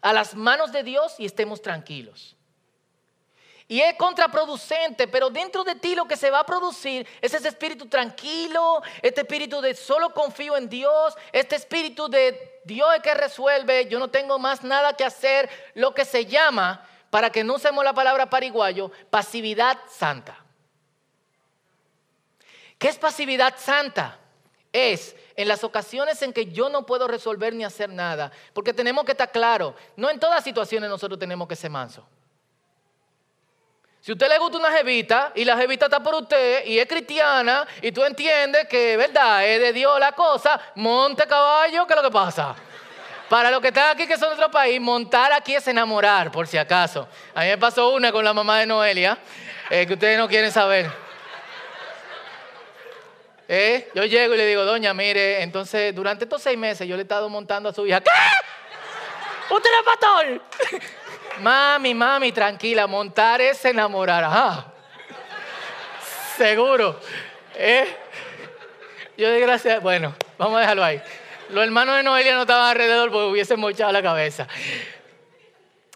a 0.00 0.12
las 0.12 0.34
manos 0.34 0.72
de 0.72 0.82
Dios 0.82 1.14
y 1.18 1.24
estemos 1.24 1.62
tranquilos. 1.62 2.36
Y 3.72 3.80
es 3.80 3.94
contraproducente, 3.94 5.08
pero 5.08 5.30
dentro 5.30 5.64
de 5.64 5.74
ti 5.74 5.94
lo 5.94 6.04
que 6.04 6.18
se 6.18 6.30
va 6.30 6.40
a 6.40 6.44
producir 6.44 7.08
es 7.22 7.32
ese 7.32 7.48
espíritu 7.48 7.88
tranquilo, 7.88 8.82
este 9.00 9.22
espíritu 9.22 9.62
de 9.62 9.74
solo 9.74 10.12
confío 10.12 10.58
en 10.58 10.68
Dios, 10.68 11.14
este 11.32 11.56
espíritu 11.56 12.06
de 12.06 12.60
Dios 12.66 12.94
es 12.94 13.00
que 13.00 13.14
resuelve, 13.14 13.88
yo 13.88 13.98
no 13.98 14.08
tengo 14.08 14.38
más 14.38 14.62
nada 14.62 14.92
que 14.92 15.06
hacer, 15.06 15.48
lo 15.72 15.94
que 15.94 16.04
se 16.04 16.26
llama, 16.26 16.86
para 17.08 17.30
que 17.30 17.44
no 17.44 17.54
usemos 17.54 17.82
la 17.82 17.94
palabra 17.94 18.28
pariguayo, 18.28 18.92
pasividad 19.08 19.78
santa. 19.88 20.36
¿Qué 22.76 22.88
es 22.88 22.98
pasividad 22.98 23.54
santa? 23.56 24.18
Es 24.70 25.16
en 25.34 25.48
las 25.48 25.64
ocasiones 25.64 26.20
en 26.20 26.34
que 26.34 26.52
yo 26.52 26.68
no 26.68 26.84
puedo 26.84 27.08
resolver 27.08 27.54
ni 27.54 27.64
hacer 27.64 27.88
nada, 27.88 28.32
porque 28.52 28.74
tenemos 28.74 29.06
que 29.06 29.12
estar 29.12 29.32
claro, 29.32 29.74
no 29.96 30.10
en 30.10 30.20
todas 30.20 30.44
situaciones 30.44 30.90
nosotros 30.90 31.18
tenemos 31.18 31.48
que 31.48 31.56
ser 31.56 31.70
mansos. 31.70 32.04
Si 34.02 34.10
a 34.10 34.14
usted 34.14 34.28
le 34.28 34.36
gusta 34.38 34.58
una 34.58 34.72
jevita 34.72 35.30
y 35.32 35.44
la 35.44 35.56
jevita 35.56 35.84
está 35.84 36.02
por 36.02 36.16
usted 36.16 36.66
y 36.66 36.76
es 36.76 36.88
cristiana 36.88 37.64
y 37.80 37.92
tú 37.92 38.02
entiendes 38.02 38.66
que, 38.66 38.96
verdad, 38.96 39.46
es 39.46 39.60
de 39.60 39.72
Dios 39.72 40.00
la 40.00 40.10
cosa, 40.10 40.60
monte 40.74 41.24
caballo, 41.24 41.86
¿qué 41.86 41.92
es 41.92 41.96
lo 41.96 42.02
que 42.02 42.12
pasa? 42.12 42.52
Para 43.28 43.48
los 43.52 43.60
que 43.60 43.68
están 43.68 43.90
aquí 43.90 44.08
que 44.08 44.18
son 44.18 44.30
de 44.30 44.34
otro 44.34 44.50
país, 44.50 44.80
montar 44.80 45.32
aquí 45.32 45.54
es 45.54 45.68
enamorar, 45.68 46.32
por 46.32 46.48
si 46.48 46.58
acaso. 46.58 47.06
A 47.32 47.42
mí 47.42 47.46
me 47.46 47.58
pasó 47.58 47.90
una 47.90 48.10
con 48.10 48.24
la 48.24 48.32
mamá 48.32 48.58
de 48.58 48.66
Noelia, 48.66 49.16
eh, 49.70 49.86
que 49.86 49.92
ustedes 49.92 50.18
no 50.18 50.26
quieren 50.26 50.50
saber. 50.50 50.90
Eh, 53.46 53.88
yo 53.94 54.04
llego 54.04 54.34
y 54.34 54.36
le 54.36 54.46
digo, 54.46 54.64
doña, 54.64 54.92
mire, 54.94 55.42
entonces 55.42 55.94
durante 55.94 56.24
estos 56.24 56.42
seis 56.42 56.58
meses 56.58 56.88
yo 56.88 56.96
le 56.96 57.02
he 57.02 57.04
estado 57.04 57.28
montando 57.28 57.68
a 57.68 57.72
su 57.72 57.86
hija. 57.86 58.00
¿Qué? 58.00 58.10
¿Usted 59.54 59.70
es 59.78 59.84
pastor? 59.84 60.90
Mami, 61.40 61.94
mami, 61.94 62.32
tranquila, 62.32 62.86
montar 62.86 63.40
es 63.40 63.64
enamorar. 63.64 64.24
Ajá. 64.24 64.72
Seguro. 66.36 66.98
¿Eh? 67.54 67.96
Yo 69.16 69.30
de 69.30 69.40
gracia, 69.40 69.78
bueno, 69.80 70.14
vamos 70.38 70.56
a 70.56 70.60
dejarlo 70.60 70.84
ahí. 70.84 71.02
Los 71.50 71.64
hermanos 71.64 71.96
de 71.96 72.02
Noelia 72.02 72.34
no 72.34 72.42
estaban 72.42 72.70
alrededor 72.70 73.10
porque 73.10 73.26
hubiesen 73.26 73.60
mochado 73.60 73.92
la 73.92 74.02
cabeza. 74.02 74.48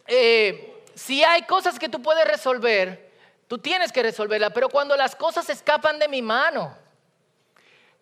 Eh, 0.06 0.82
si 0.94 1.24
hay 1.24 1.42
cosas 1.42 1.78
que 1.78 1.88
tú 1.88 2.02
puedes 2.02 2.26
resolver, 2.26 3.10
tú 3.48 3.58
tienes 3.58 3.92
que 3.92 4.02
resolverlas, 4.02 4.52
pero 4.52 4.68
cuando 4.68 4.96
las 4.96 5.16
cosas 5.16 5.48
escapan 5.48 5.98
de 5.98 6.08
mi 6.08 6.22
mano, 6.22 6.76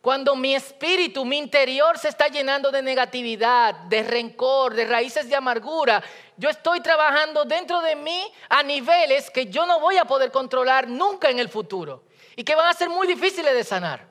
cuando 0.04 0.36
mi 0.36 0.54
espíritu, 0.54 1.24
mi 1.24 1.38
interior 1.38 1.98
se 1.98 2.10
está 2.10 2.28
llenando 2.28 2.70
de 2.70 2.82
negatividad, 2.82 3.74
de 3.86 4.02
rencor, 4.02 4.74
de 4.74 4.84
raíces 4.84 5.30
de 5.30 5.34
amargura, 5.34 6.04
yo 6.36 6.50
estoy 6.50 6.80
trabajando 6.80 7.46
dentro 7.46 7.80
de 7.80 7.96
mí 7.96 8.30
a 8.50 8.62
niveles 8.62 9.30
que 9.30 9.46
yo 9.46 9.64
no 9.64 9.80
voy 9.80 9.96
a 9.96 10.04
poder 10.04 10.30
controlar 10.30 10.88
nunca 10.88 11.30
en 11.30 11.38
el 11.38 11.48
futuro 11.48 12.04
y 12.36 12.44
que 12.44 12.54
van 12.54 12.66
a 12.66 12.74
ser 12.74 12.90
muy 12.90 13.06
difíciles 13.06 13.54
de 13.54 13.64
sanar. 13.64 14.06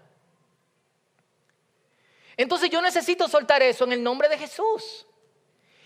Entonces 2.37 2.71
yo 2.71 2.81
necesito 2.81 3.27
soltar 3.27 3.61
eso 3.61 3.83
en 3.83 3.91
el 3.91 4.01
nombre 4.01 4.27
de 4.29 4.39
Jesús 4.39 5.05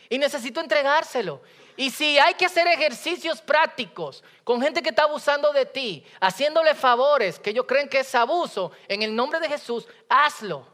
y 0.09 0.17
necesito 0.17 0.61
entregárselo. 0.61 1.41
Y 1.77 1.91
si 1.91 2.17
hay 2.17 2.33
que 2.33 2.47
hacer 2.47 2.67
ejercicios 2.67 3.39
prácticos 3.39 4.23
con 4.43 4.59
gente 4.59 4.81
que 4.81 4.89
está 4.89 5.03
abusando 5.03 5.53
de 5.53 5.67
ti, 5.67 6.03
haciéndole 6.19 6.73
favores 6.73 7.37
que 7.37 7.51
ellos 7.51 7.65
creen 7.67 7.87
que 7.87 7.99
es 7.99 8.15
abuso, 8.15 8.71
en 8.87 9.03
el 9.03 9.15
nombre 9.15 9.39
de 9.39 9.47
Jesús, 9.47 9.87
hazlo. 10.09 10.67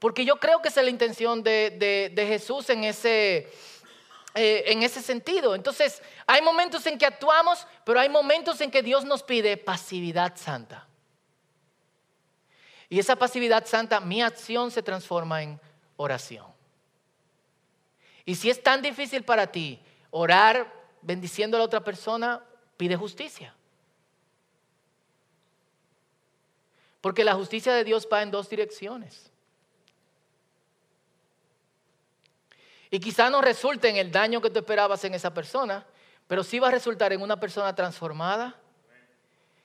Porque 0.00 0.24
yo 0.24 0.36
creo 0.40 0.60
que 0.60 0.68
esa 0.68 0.80
es 0.80 0.84
la 0.84 0.90
intención 0.90 1.44
de, 1.44 2.12
Jesús 2.16 2.68
en 2.70 2.82
ese, 2.82 3.52
eh, 4.34 4.64
en 4.66 4.82
ese 4.82 5.00
sentido. 5.00 5.54
Entonces, 5.54 6.02
hay 6.26 6.42
momentos 6.42 6.84
en 6.86 6.98
que 6.98 7.06
actuamos, 7.06 7.64
pero 7.84 8.00
hay 8.00 8.08
momentos 8.08 8.60
en 8.60 8.72
que 8.72 8.82
Dios 8.82 9.04
nos 9.04 9.22
pide 9.22 9.56
pasividad 9.56 10.36
santa. 10.36 10.88
Y 12.88 12.98
esa 12.98 13.14
pasividad 13.14 13.64
santa, 13.64 14.00
mi 14.00 14.22
acción 14.22 14.72
se 14.72 14.82
transforma 14.82 15.40
en 15.42 15.60
oración. 15.96 16.57
Y 18.28 18.34
si 18.34 18.50
es 18.50 18.62
tan 18.62 18.82
difícil 18.82 19.24
para 19.24 19.46
ti 19.46 19.80
orar 20.10 20.70
bendiciendo 21.00 21.56
a 21.56 21.60
la 21.60 21.64
otra 21.64 21.82
persona, 21.82 22.44
pide 22.76 22.94
justicia. 22.94 23.54
Porque 27.00 27.24
la 27.24 27.34
justicia 27.34 27.72
de 27.72 27.84
Dios 27.84 28.06
va 28.12 28.20
en 28.20 28.30
dos 28.30 28.50
direcciones. 28.50 29.32
Y 32.90 33.00
quizá 33.00 33.30
no 33.30 33.40
resulte 33.40 33.88
en 33.88 33.96
el 33.96 34.12
daño 34.12 34.42
que 34.42 34.50
tú 34.50 34.58
esperabas 34.58 35.02
en 35.04 35.14
esa 35.14 35.32
persona, 35.32 35.86
pero 36.26 36.44
sí 36.44 36.58
va 36.58 36.68
a 36.68 36.72
resultar 36.72 37.14
en 37.14 37.22
una 37.22 37.40
persona 37.40 37.74
transformada 37.74 38.60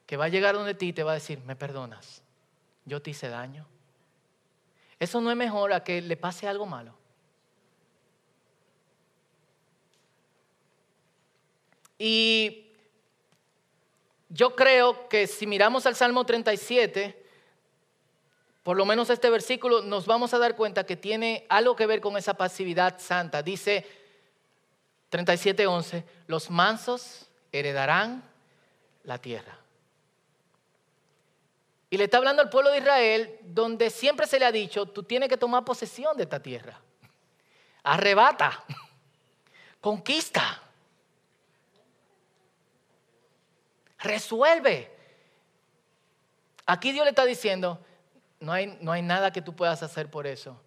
que 0.05 0.15
va 0.15 0.23
a 0.23 0.29
llegar 0.29 0.55
donde 0.55 0.73
ti 0.73 0.87
y 0.87 0.93
te 0.93 1.03
va 1.03 1.11
a 1.11 1.15
decir, 1.15 1.41
me 1.41 1.57
perdonas, 1.57 2.23
yo 2.85 3.01
te 3.01 3.09
hice 3.09 3.27
daño. 3.27 3.67
Eso 4.99 5.19
no 5.19 5.31
es 5.31 5.35
mejor 5.35 5.73
a 5.73 5.83
que 5.83 6.01
le 6.01 6.15
pase 6.15 6.47
algo 6.47 6.65
malo. 6.65 7.02
Y 12.05 12.69
yo 14.27 14.57
creo 14.57 15.07
que 15.07 15.25
si 15.25 15.47
miramos 15.47 15.85
al 15.85 15.95
Salmo 15.95 16.25
37, 16.25 17.17
por 18.61 18.75
lo 18.75 18.83
menos 18.83 19.09
este 19.09 19.29
versículo, 19.29 19.81
nos 19.83 20.05
vamos 20.05 20.33
a 20.33 20.37
dar 20.37 20.57
cuenta 20.57 20.85
que 20.85 20.97
tiene 20.97 21.45
algo 21.47 21.77
que 21.77 21.85
ver 21.85 22.01
con 22.01 22.17
esa 22.17 22.33
pasividad 22.33 22.99
santa. 22.99 23.41
Dice 23.41 23.87
37.11, 25.11 26.03
los 26.27 26.49
mansos 26.49 27.29
heredarán 27.53 28.21
la 29.05 29.17
tierra. 29.17 29.57
Y 31.89 31.95
le 31.95 32.03
está 32.03 32.17
hablando 32.17 32.41
al 32.41 32.49
pueblo 32.49 32.71
de 32.71 32.79
Israel, 32.79 33.39
donde 33.43 33.89
siempre 33.89 34.27
se 34.27 34.39
le 34.39 34.45
ha 34.45 34.51
dicho, 34.51 34.87
tú 34.87 35.03
tienes 35.03 35.29
que 35.29 35.37
tomar 35.37 35.63
posesión 35.63 36.17
de 36.17 36.23
esta 36.23 36.41
tierra. 36.41 36.81
Arrebata, 37.81 38.61
conquista, 39.79 40.62
resuelve. 44.03 44.91
Aquí 46.65 46.91
Dios 46.91 47.05
le 47.05 47.09
está 47.09 47.25
diciendo, 47.25 47.79
no 48.39 48.51
hay, 48.51 48.77
no 48.81 48.91
hay 48.91 49.01
nada 49.01 49.31
que 49.31 49.41
tú 49.41 49.55
puedas 49.55 49.81
hacer 49.81 50.09
por 50.11 50.27
eso. 50.27 50.59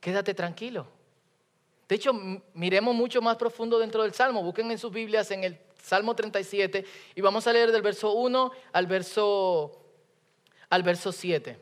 Quédate 0.00 0.34
tranquilo. 0.34 0.86
De 1.88 1.96
hecho, 1.96 2.12
miremos 2.54 2.94
mucho 2.94 3.20
más 3.20 3.36
profundo 3.36 3.78
dentro 3.78 4.02
del 4.02 4.14
Salmo. 4.14 4.42
Busquen 4.42 4.70
en 4.70 4.78
sus 4.78 4.92
Biblias 4.92 5.30
en 5.32 5.42
el 5.42 5.58
Salmo 5.82 6.14
37 6.14 6.84
y 7.14 7.20
vamos 7.20 7.46
a 7.46 7.52
leer 7.52 7.72
del 7.72 7.82
verso 7.82 8.12
1 8.12 8.52
al 8.72 8.86
verso, 8.86 9.82
al 10.68 10.82
verso 10.82 11.10
7. 11.10 11.58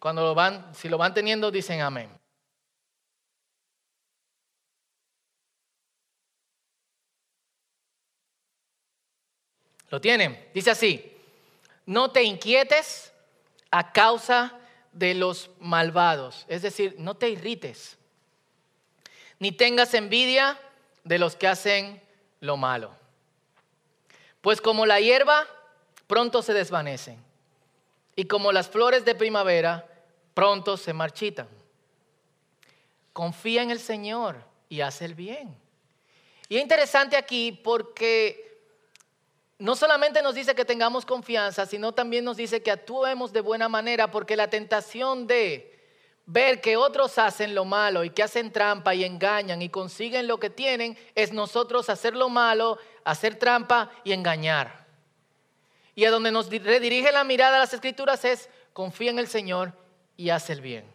Cuando 0.00 0.22
lo 0.22 0.34
van, 0.34 0.74
si 0.74 0.88
lo 0.88 0.96
van 0.96 1.12
teniendo, 1.12 1.50
dicen 1.50 1.82
amén. 1.82 2.19
¿Lo 9.90 10.00
tienen? 10.00 10.48
Dice 10.54 10.70
así, 10.70 11.16
no 11.84 12.10
te 12.10 12.22
inquietes 12.22 13.12
a 13.70 13.92
causa 13.92 14.56
de 14.92 15.14
los 15.14 15.50
malvados, 15.60 16.44
es 16.48 16.62
decir, 16.62 16.94
no 16.98 17.16
te 17.16 17.28
irrites, 17.28 17.96
ni 19.38 19.52
tengas 19.52 19.94
envidia 19.94 20.58
de 21.04 21.18
los 21.18 21.36
que 21.36 21.48
hacen 21.48 22.00
lo 22.40 22.56
malo. 22.56 22.94
Pues 24.40 24.60
como 24.60 24.86
la 24.86 25.00
hierba, 25.00 25.46
pronto 26.06 26.42
se 26.42 26.54
desvanecen, 26.54 27.22
y 28.16 28.24
como 28.24 28.52
las 28.52 28.68
flores 28.68 29.04
de 29.04 29.14
primavera, 29.14 29.86
pronto 30.34 30.76
se 30.76 30.92
marchitan. 30.92 31.48
Confía 33.12 33.62
en 33.62 33.70
el 33.70 33.80
Señor 33.80 34.44
y 34.68 34.80
haz 34.80 35.02
el 35.02 35.14
bien. 35.14 35.56
Y 36.48 36.56
es 36.56 36.62
interesante 36.62 37.16
aquí 37.16 37.52
porque 37.52 38.49
no 39.60 39.76
solamente 39.76 40.22
nos 40.22 40.34
dice 40.34 40.54
que 40.54 40.64
tengamos 40.64 41.04
confianza, 41.04 41.66
sino 41.66 41.92
también 41.92 42.24
nos 42.24 42.38
dice 42.38 42.62
que 42.62 42.70
actuemos 42.70 43.30
de 43.30 43.42
buena 43.42 43.68
manera, 43.68 44.10
porque 44.10 44.34
la 44.34 44.48
tentación 44.48 45.26
de 45.26 45.78
ver 46.24 46.62
que 46.62 46.78
otros 46.78 47.18
hacen 47.18 47.54
lo 47.54 47.66
malo 47.66 48.02
y 48.02 48.08
que 48.08 48.22
hacen 48.22 48.52
trampa 48.52 48.94
y 48.94 49.04
engañan 49.04 49.60
y 49.60 49.68
consiguen 49.68 50.26
lo 50.26 50.40
que 50.40 50.48
tienen, 50.48 50.96
es 51.14 51.34
nosotros 51.34 51.90
hacer 51.90 52.16
lo 52.16 52.30
malo, 52.30 52.78
hacer 53.04 53.34
trampa 53.34 53.90
y 54.02 54.12
engañar. 54.12 54.86
Y 55.94 56.06
a 56.06 56.10
donde 56.10 56.32
nos 56.32 56.48
redirige 56.48 57.12
la 57.12 57.24
mirada 57.24 57.56
a 57.56 57.60
las 57.60 57.74
escrituras 57.74 58.24
es, 58.24 58.48
confía 58.72 59.10
en 59.10 59.18
el 59.18 59.28
Señor 59.28 59.74
y 60.16 60.30
haz 60.30 60.48
el 60.48 60.62
bien. 60.62 60.90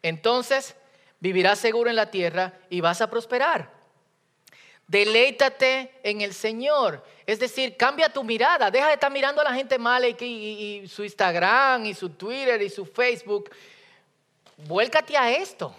Entonces 0.00 0.76
vivirás 1.18 1.58
seguro 1.58 1.90
en 1.90 1.96
la 1.96 2.12
tierra 2.12 2.52
y 2.70 2.80
vas 2.80 3.00
a 3.00 3.10
prosperar. 3.10 3.72
Deleítate 4.86 5.98
en 6.02 6.20
el 6.20 6.34
Señor. 6.34 7.02
Es 7.26 7.38
decir, 7.38 7.76
cambia 7.76 8.08
tu 8.08 8.22
mirada. 8.22 8.70
Deja 8.70 8.88
de 8.88 8.94
estar 8.94 9.10
mirando 9.10 9.40
a 9.40 9.44
la 9.44 9.54
gente 9.54 9.78
mala 9.78 10.06
y, 10.08 10.86
su 10.88 11.04
Instagram 11.04 11.86
y 11.86 11.94
su 11.94 12.10
Twitter 12.10 12.60
y 12.60 12.68
su 12.68 12.84
Facebook. 12.84 13.50
Vuélcate 14.56 15.16
a 15.16 15.32
esto. 15.32 15.74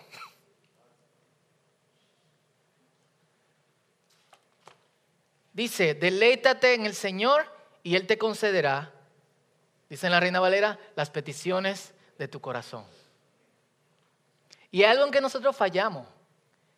Dice, 5.53 5.93
deleítate 5.93 6.73
en 6.73 6.85
el 6.85 6.95
Señor 6.95 7.49
y 7.81 7.95
Él 7.95 8.07
te 8.07 8.17
concederá, 8.17 8.91
dice 9.87 10.09
la 10.09 10.19
Reina 10.19 10.41
Valera, 10.41 10.77
las 10.97 11.09
peticiones 11.09 11.93
de 12.17 12.27
tu 12.27 12.41
corazón. 12.41 12.83
Y 14.69 14.83
hay 14.83 14.91
algo 14.91 15.05
en 15.05 15.11
que 15.11 15.21
nosotros 15.21 15.55
fallamos 15.55 16.05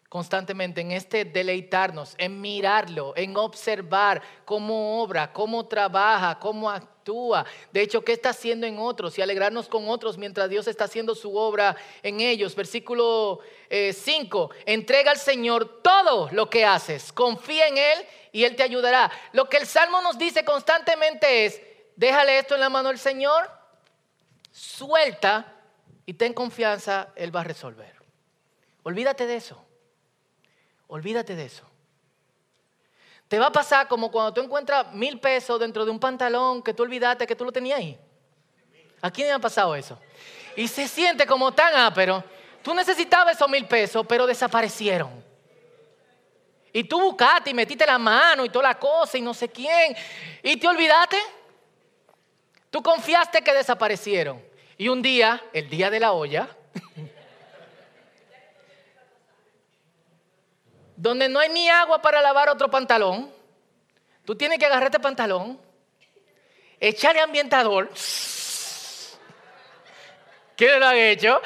constantemente 0.09 0.81
en 0.81 0.91
este 0.91 1.25
deleitarnos, 1.25 2.15
en 2.17 2.39
mirarlo, 2.39 3.13
en 3.15 3.35
observar 3.35 4.21
cómo 4.45 5.01
obra, 5.01 5.33
cómo 5.33 5.65
trabaja, 5.67 6.39
cómo 6.39 6.69
actúa. 6.69 7.45
De 7.73 7.81
hecho, 7.81 8.03
qué 8.03 8.13
está 8.13 8.29
haciendo 8.29 8.65
en 8.65 8.79
otros 8.79 9.17
y 9.17 9.21
alegrarnos 9.21 9.67
con 9.67 9.89
otros 9.89 10.17
mientras 10.17 10.49
Dios 10.49 10.67
está 10.67 10.85
haciendo 10.85 11.13
su 11.13 11.35
obra 11.35 11.75
en 12.03 12.21
ellos. 12.21 12.55
Versículo 12.55 13.39
5, 13.69 14.49
eh, 14.53 14.63
entrega 14.73 15.11
al 15.11 15.17
Señor 15.17 15.81
todo 15.81 16.29
lo 16.31 16.49
que 16.49 16.63
haces, 16.63 17.11
confía 17.11 17.67
en 17.67 17.77
Él 17.77 18.05
y 18.31 18.45
Él 18.45 18.55
te 18.55 18.63
ayudará. 18.63 19.11
Lo 19.33 19.49
que 19.49 19.57
el 19.57 19.67
Salmo 19.67 20.01
nos 20.01 20.17
dice 20.17 20.45
constantemente 20.45 21.45
es, 21.45 21.61
déjale 21.97 22.39
esto 22.39 22.55
en 22.55 22.61
la 22.61 22.69
mano 22.69 22.89
del 22.89 22.99
Señor, 22.99 23.49
suelta 24.51 25.53
y 26.05 26.13
ten 26.13 26.33
confianza, 26.33 27.09
Él 27.17 27.35
va 27.35 27.41
a 27.41 27.43
resolver. 27.43 27.93
Olvídate 28.83 29.27
de 29.27 29.35
eso. 29.35 29.66
Olvídate 30.87 31.35
de 31.35 31.45
eso. 31.45 31.63
Te 33.27 33.37
va 33.37 33.47
a 33.47 33.51
pasar 33.51 33.87
como 33.87 34.09
cuando 34.09 34.33
tú 34.33 34.41
encuentras 34.41 34.93
mil 34.93 35.19
pesos 35.19 35.59
dentro 35.59 35.83
de 35.83 35.91
un 35.91 35.99
pantalón 35.99 36.63
que 36.63 36.73
tú 36.73 36.83
olvidaste 36.83 37.27
que 37.27 37.35
tú 37.35 37.43
lo 37.43 37.51
tenías 37.51 37.79
ahí. 37.79 37.99
¿A 39.01 39.11
quién 39.11 39.27
le 39.27 39.33
ha 39.33 39.39
pasado 39.39 39.75
eso? 39.75 39.99
Y 40.55 40.67
se 40.67 40.87
siente 40.87 41.25
como 41.25 41.51
tan 41.51 41.75
ápero. 41.75 42.23
Tú 42.63 42.73
necesitabas 42.73 43.35
esos 43.35 43.49
mil 43.49 43.65
pesos, 43.65 44.05
pero 44.07 44.25
desaparecieron. 44.25 45.23
Y 46.73 46.83
tú 46.83 46.99
buscaste 47.01 47.49
y 47.49 47.53
metiste 47.53 47.85
la 47.85 47.97
mano 47.97 48.45
y 48.45 48.49
toda 48.49 48.69
la 48.69 48.79
cosa 48.79 49.17
y 49.17 49.21
no 49.21 49.33
sé 49.33 49.49
quién. 49.49 49.95
Y 50.41 50.57
te 50.57 50.67
olvidaste. 50.67 51.17
Tú 52.69 52.81
confiaste 52.81 53.41
que 53.41 53.53
desaparecieron. 53.53 54.41
Y 54.77 54.87
un 54.87 55.01
día, 55.01 55.43
el 55.53 55.69
día 55.69 55.89
de 55.89 55.99
la 55.99 56.11
olla, 56.11 56.47
donde 60.97 61.29
no 61.29 61.39
hay 61.39 61.49
ni 61.49 61.69
agua 61.69 62.01
para 62.01 62.21
lavar 62.21 62.49
otro 62.49 62.69
pantalón, 62.69 63.31
tú 64.25 64.35
tienes 64.35 64.57
que 64.57 64.65
agarrar 64.65 64.87
este 64.87 64.99
pantalón, 64.99 65.61
echarle 66.79 67.21
ambientador. 67.21 67.89
¿Quién 70.55 70.79
lo 70.79 70.87
ha 70.87 70.97
hecho? 70.97 71.39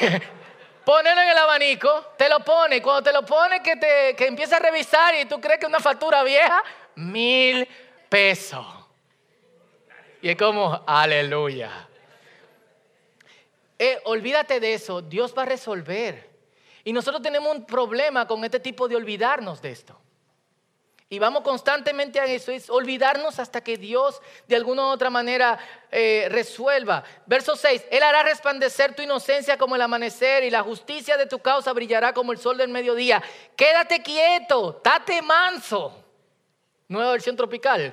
Ponerlo 0.84 1.20
en 1.20 1.28
el 1.28 1.38
abanico, 1.38 2.12
te 2.16 2.28
lo 2.28 2.40
pone, 2.40 2.80
cuando 2.80 3.02
te 3.02 3.12
lo 3.12 3.26
pone 3.26 3.60
que, 3.60 3.76
te, 3.76 4.14
que 4.16 4.28
empieza 4.28 4.56
a 4.56 4.60
revisar 4.60 5.14
y 5.16 5.24
tú 5.24 5.40
crees 5.40 5.58
que 5.58 5.66
una 5.66 5.80
factura 5.80 6.22
vieja, 6.22 6.62
mil 6.94 7.68
pesos. 8.08 8.64
Y 10.22 10.30
es 10.30 10.36
como, 10.36 10.82
aleluya. 10.86 11.88
Eh, 13.78 14.00
olvídate 14.04 14.60
de 14.60 14.74
eso, 14.74 15.02
Dios 15.02 15.34
va 15.36 15.42
a 15.42 15.46
resolver. 15.46 16.29
Y 16.84 16.92
nosotros 16.92 17.22
tenemos 17.22 17.54
un 17.54 17.64
problema 17.64 18.26
con 18.26 18.44
este 18.44 18.60
tipo 18.60 18.88
de 18.88 18.96
olvidarnos 18.96 19.60
de 19.60 19.70
esto. 19.70 20.00
Y 21.12 21.18
vamos 21.18 21.42
constantemente 21.42 22.20
a 22.20 22.24
eso, 22.24 22.52
es 22.52 22.70
olvidarnos 22.70 23.40
hasta 23.40 23.60
que 23.62 23.76
Dios 23.76 24.22
de 24.46 24.54
alguna 24.54 24.82
u 24.82 24.86
otra 24.90 25.10
manera 25.10 25.58
eh, 25.90 26.28
resuelva. 26.30 27.02
Verso 27.26 27.56
6, 27.56 27.86
Él 27.90 28.04
hará 28.04 28.22
resplandecer 28.22 28.94
tu 28.94 29.02
inocencia 29.02 29.58
como 29.58 29.74
el 29.74 29.82
amanecer 29.82 30.44
y 30.44 30.50
la 30.50 30.62
justicia 30.62 31.16
de 31.16 31.26
tu 31.26 31.40
causa 31.40 31.72
brillará 31.72 32.12
como 32.12 32.30
el 32.30 32.38
sol 32.38 32.56
del 32.56 32.68
mediodía. 32.68 33.20
Quédate 33.56 34.04
quieto, 34.04 34.80
date 34.84 35.20
manso. 35.20 36.00
Nueva 36.86 37.10
versión 37.10 37.34
tropical. 37.34 37.92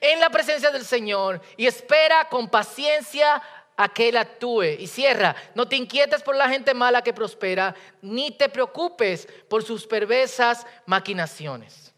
en 0.00 0.20
la 0.20 0.30
presencia 0.30 0.70
del 0.70 0.84
Señor 0.84 1.40
y 1.56 1.66
espera 1.66 2.28
con 2.28 2.48
paciencia 2.48 3.42
a 3.76 3.88
que 3.88 4.08
Él 4.08 4.16
actúe. 4.16 4.76
Y 4.78 4.86
cierra, 4.86 5.34
no 5.54 5.66
te 5.66 5.76
inquietes 5.76 6.22
por 6.22 6.36
la 6.36 6.48
gente 6.48 6.74
mala 6.74 7.02
que 7.02 7.12
prospera, 7.12 7.74
ni 8.02 8.30
te 8.30 8.48
preocupes 8.48 9.28
por 9.48 9.62
sus 9.64 9.86
perversas 9.86 10.66
maquinaciones. 10.86 11.92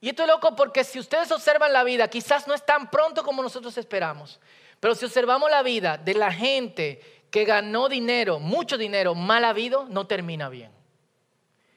Y 0.00 0.10
esto 0.10 0.22
es 0.22 0.28
loco 0.28 0.54
porque 0.54 0.84
si 0.84 0.98
ustedes 0.98 1.30
observan 1.32 1.72
la 1.72 1.82
vida, 1.82 2.08
quizás 2.08 2.46
no 2.46 2.54
es 2.54 2.64
tan 2.64 2.90
pronto 2.90 3.22
como 3.24 3.42
nosotros 3.42 3.76
esperamos, 3.78 4.38
pero 4.78 4.94
si 4.94 5.04
observamos 5.04 5.50
la 5.50 5.62
vida 5.62 5.96
de 5.96 6.14
la 6.14 6.32
gente 6.32 7.00
que 7.30 7.44
ganó 7.44 7.88
dinero, 7.88 8.38
mucho 8.38 8.78
dinero, 8.78 9.14
mal 9.14 9.44
habido, 9.44 9.86
no 9.88 10.06
termina 10.06 10.48
bien. 10.48 10.70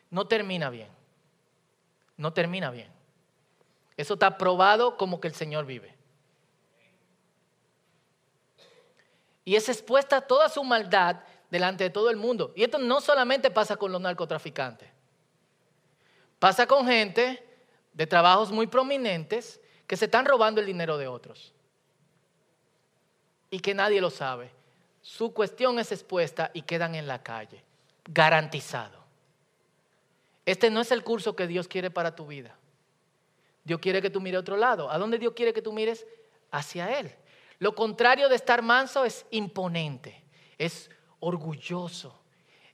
No 0.10 0.28
termina 0.28 0.70
bien. 0.70 0.90
No 2.18 2.34
termina 2.34 2.72
bien. 2.72 2.92
Eso 3.96 4.16
está 4.16 4.38
probado 4.38 4.98
como 4.98 5.20
que 5.20 5.28
el 5.28 5.34
Señor 5.34 5.66
vive. 5.66 5.99
Y 9.50 9.56
es 9.56 9.68
expuesta 9.68 10.22
toda 10.22 10.48
su 10.48 10.64
maldad 10.64 11.24
delante 11.50 11.84
de 11.84 11.90
todo 11.90 12.12
el 12.12 12.18
mundo. 12.18 12.54
Y 12.56 12.64
esto 12.64 12.78
no 12.78 13.02
solamente 13.02 13.50
pasa 13.50 13.78
con 13.78 13.92
los 13.92 14.00
narcotraficantes. 14.00 14.88
Pasa 16.38 16.68
con 16.68 16.86
gente 16.86 17.44
de 17.92 18.06
trabajos 18.06 18.52
muy 18.52 18.68
prominentes 18.68 19.60
que 19.88 19.98
se 19.98 20.06
están 20.06 20.26
robando 20.26 20.62
el 20.62 20.68
dinero 20.68 21.00
de 21.00 21.08
otros. 21.08 21.52
Y 23.50 23.60
que 23.60 23.74
nadie 23.74 24.00
lo 24.00 24.12
sabe. 24.12 24.52
Su 25.02 25.34
cuestión 25.34 25.80
es 25.80 25.92
expuesta 25.92 26.52
y 26.54 26.62
quedan 26.62 26.94
en 26.94 27.08
la 27.08 27.24
calle. 27.24 27.64
Garantizado. 28.06 29.00
Este 30.46 30.70
no 30.70 30.80
es 30.80 30.92
el 30.92 31.04
curso 31.04 31.36
que 31.36 31.48
Dios 31.48 31.68
quiere 31.68 31.90
para 31.90 32.16
tu 32.16 32.28
vida. 32.28 32.56
Dios 33.64 33.80
quiere 33.80 34.00
que 34.00 34.12
tú 34.12 34.22
mires 34.22 34.38
a 34.38 34.42
otro 34.42 34.58
lado. 34.58 34.92
¿A 34.92 35.00
dónde 35.00 35.18
Dios 35.18 35.34
quiere 35.36 35.54
que 35.54 35.64
tú 35.64 35.74
mires? 35.74 36.06
Hacia 36.52 37.00
Él. 37.00 37.16
Lo 37.60 37.76
contrario 37.76 38.30
de 38.30 38.36
estar 38.36 38.62
manso 38.62 39.06
es 39.06 39.26
imponente, 39.32 40.24
es 40.58 40.90
orgulloso. 41.20 42.18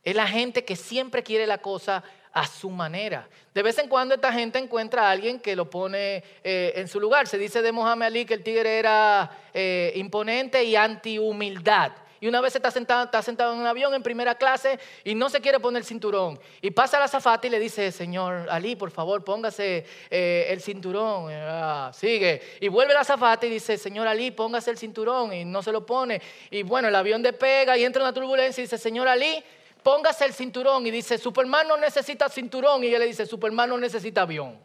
Es 0.04 0.16
la 0.16 0.28
gente 0.28 0.64
que 0.64 0.76
siempre 0.76 1.24
quiere 1.24 1.48
la 1.48 1.58
cosa 1.58 2.04
a 2.32 2.46
su 2.46 2.70
manera. 2.70 3.28
De 3.54 3.64
vez 3.64 3.80
en 3.80 3.90
cuando 3.90 4.14
esta 4.14 4.32
gente 4.32 4.60
encuentra 4.60 5.08
a 5.08 5.12
alguien 5.12 5.40
que 5.40 5.56
lo 5.56 5.70
pone 5.70 6.24
eh, 6.44 6.74
en 6.76 6.88
su 6.88 7.00
lugar. 7.00 7.28
Se 7.28 7.40
dice 7.40 7.62
de 7.64 7.72
Mohamed 7.72 8.06
Ali 8.06 8.26
que 8.26 8.36
el 8.36 8.44
tigre 8.44 8.78
era 8.78 9.32
eh, 9.54 9.94
imponente 9.96 10.64
y 10.64 10.76
anti-humildad. 10.76 11.94
Y 12.20 12.28
una 12.28 12.42
vez 12.42 12.56
está 12.56 12.72
sentado, 12.72 13.06
está 13.06 13.22
sentado 13.22 13.54
en 13.54 13.60
un 13.60 13.68
avión 13.68 13.94
en 13.94 14.02
primera 14.02 14.36
clase 14.36 14.80
y 15.04 15.16
no 15.16 15.30
se 15.30 15.42
quiere 15.42 15.60
poner 15.60 15.82
el 15.82 15.86
cinturón. 15.86 16.40
Y 16.62 16.72
pasa 16.72 17.00
la 17.00 17.08
zafata 17.08 17.48
y 17.48 17.50
le 17.50 17.60
dice, 17.60 17.92
señor 17.92 18.48
Ali, 18.50 18.76
por 18.76 18.92
favor, 18.92 19.24
póngase 19.24 19.86
eh, 20.10 20.48
el 20.50 20.62
cinturón. 20.62 21.32
Ah, 21.32 21.92
sigue. 21.94 22.42
Y 22.62 22.68
vuelve 22.68 22.94
la 22.94 23.04
zafata 23.04 23.46
y 23.46 23.50
dice, 23.50 23.78
señor 23.78 24.08
Ali, 24.08 24.32
póngase 24.32 24.72
el 24.72 24.78
cinturón. 24.78 25.34
Y 25.34 25.46
no 25.46 25.62
se 25.62 25.72
lo 25.72 25.86
pone. 25.86 26.22
Y 26.50 26.64
bueno, 26.64 26.88
el 26.88 26.96
avión 26.96 27.22
despega 27.22 27.78
y 27.78 27.84
entra 27.84 28.02
una 28.02 28.14
turbulencia 28.14 28.62
y 28.62 28.66
dice, 28.66 28.78
señor 28.78 29.08
Ali, 29.08 29.44
póngase 29.84 30.26
el 30.26 30.34
cinturón. 30.34 30.88
Y 30.88 30.92
dice, 30.92 31.18
Superman 31.18 31.68
no 31.68 31.78
necesita 31.78 32.30
cinturón. 32.30 32.84
Y 32.84 32.88
él 32.88 33.00
le 33.00 33.08
dice, 33.08 33.26
Superman 33.26 33.70
no 33.70 33.78
necesita 33.78 34.22
avión. 34.22 34.65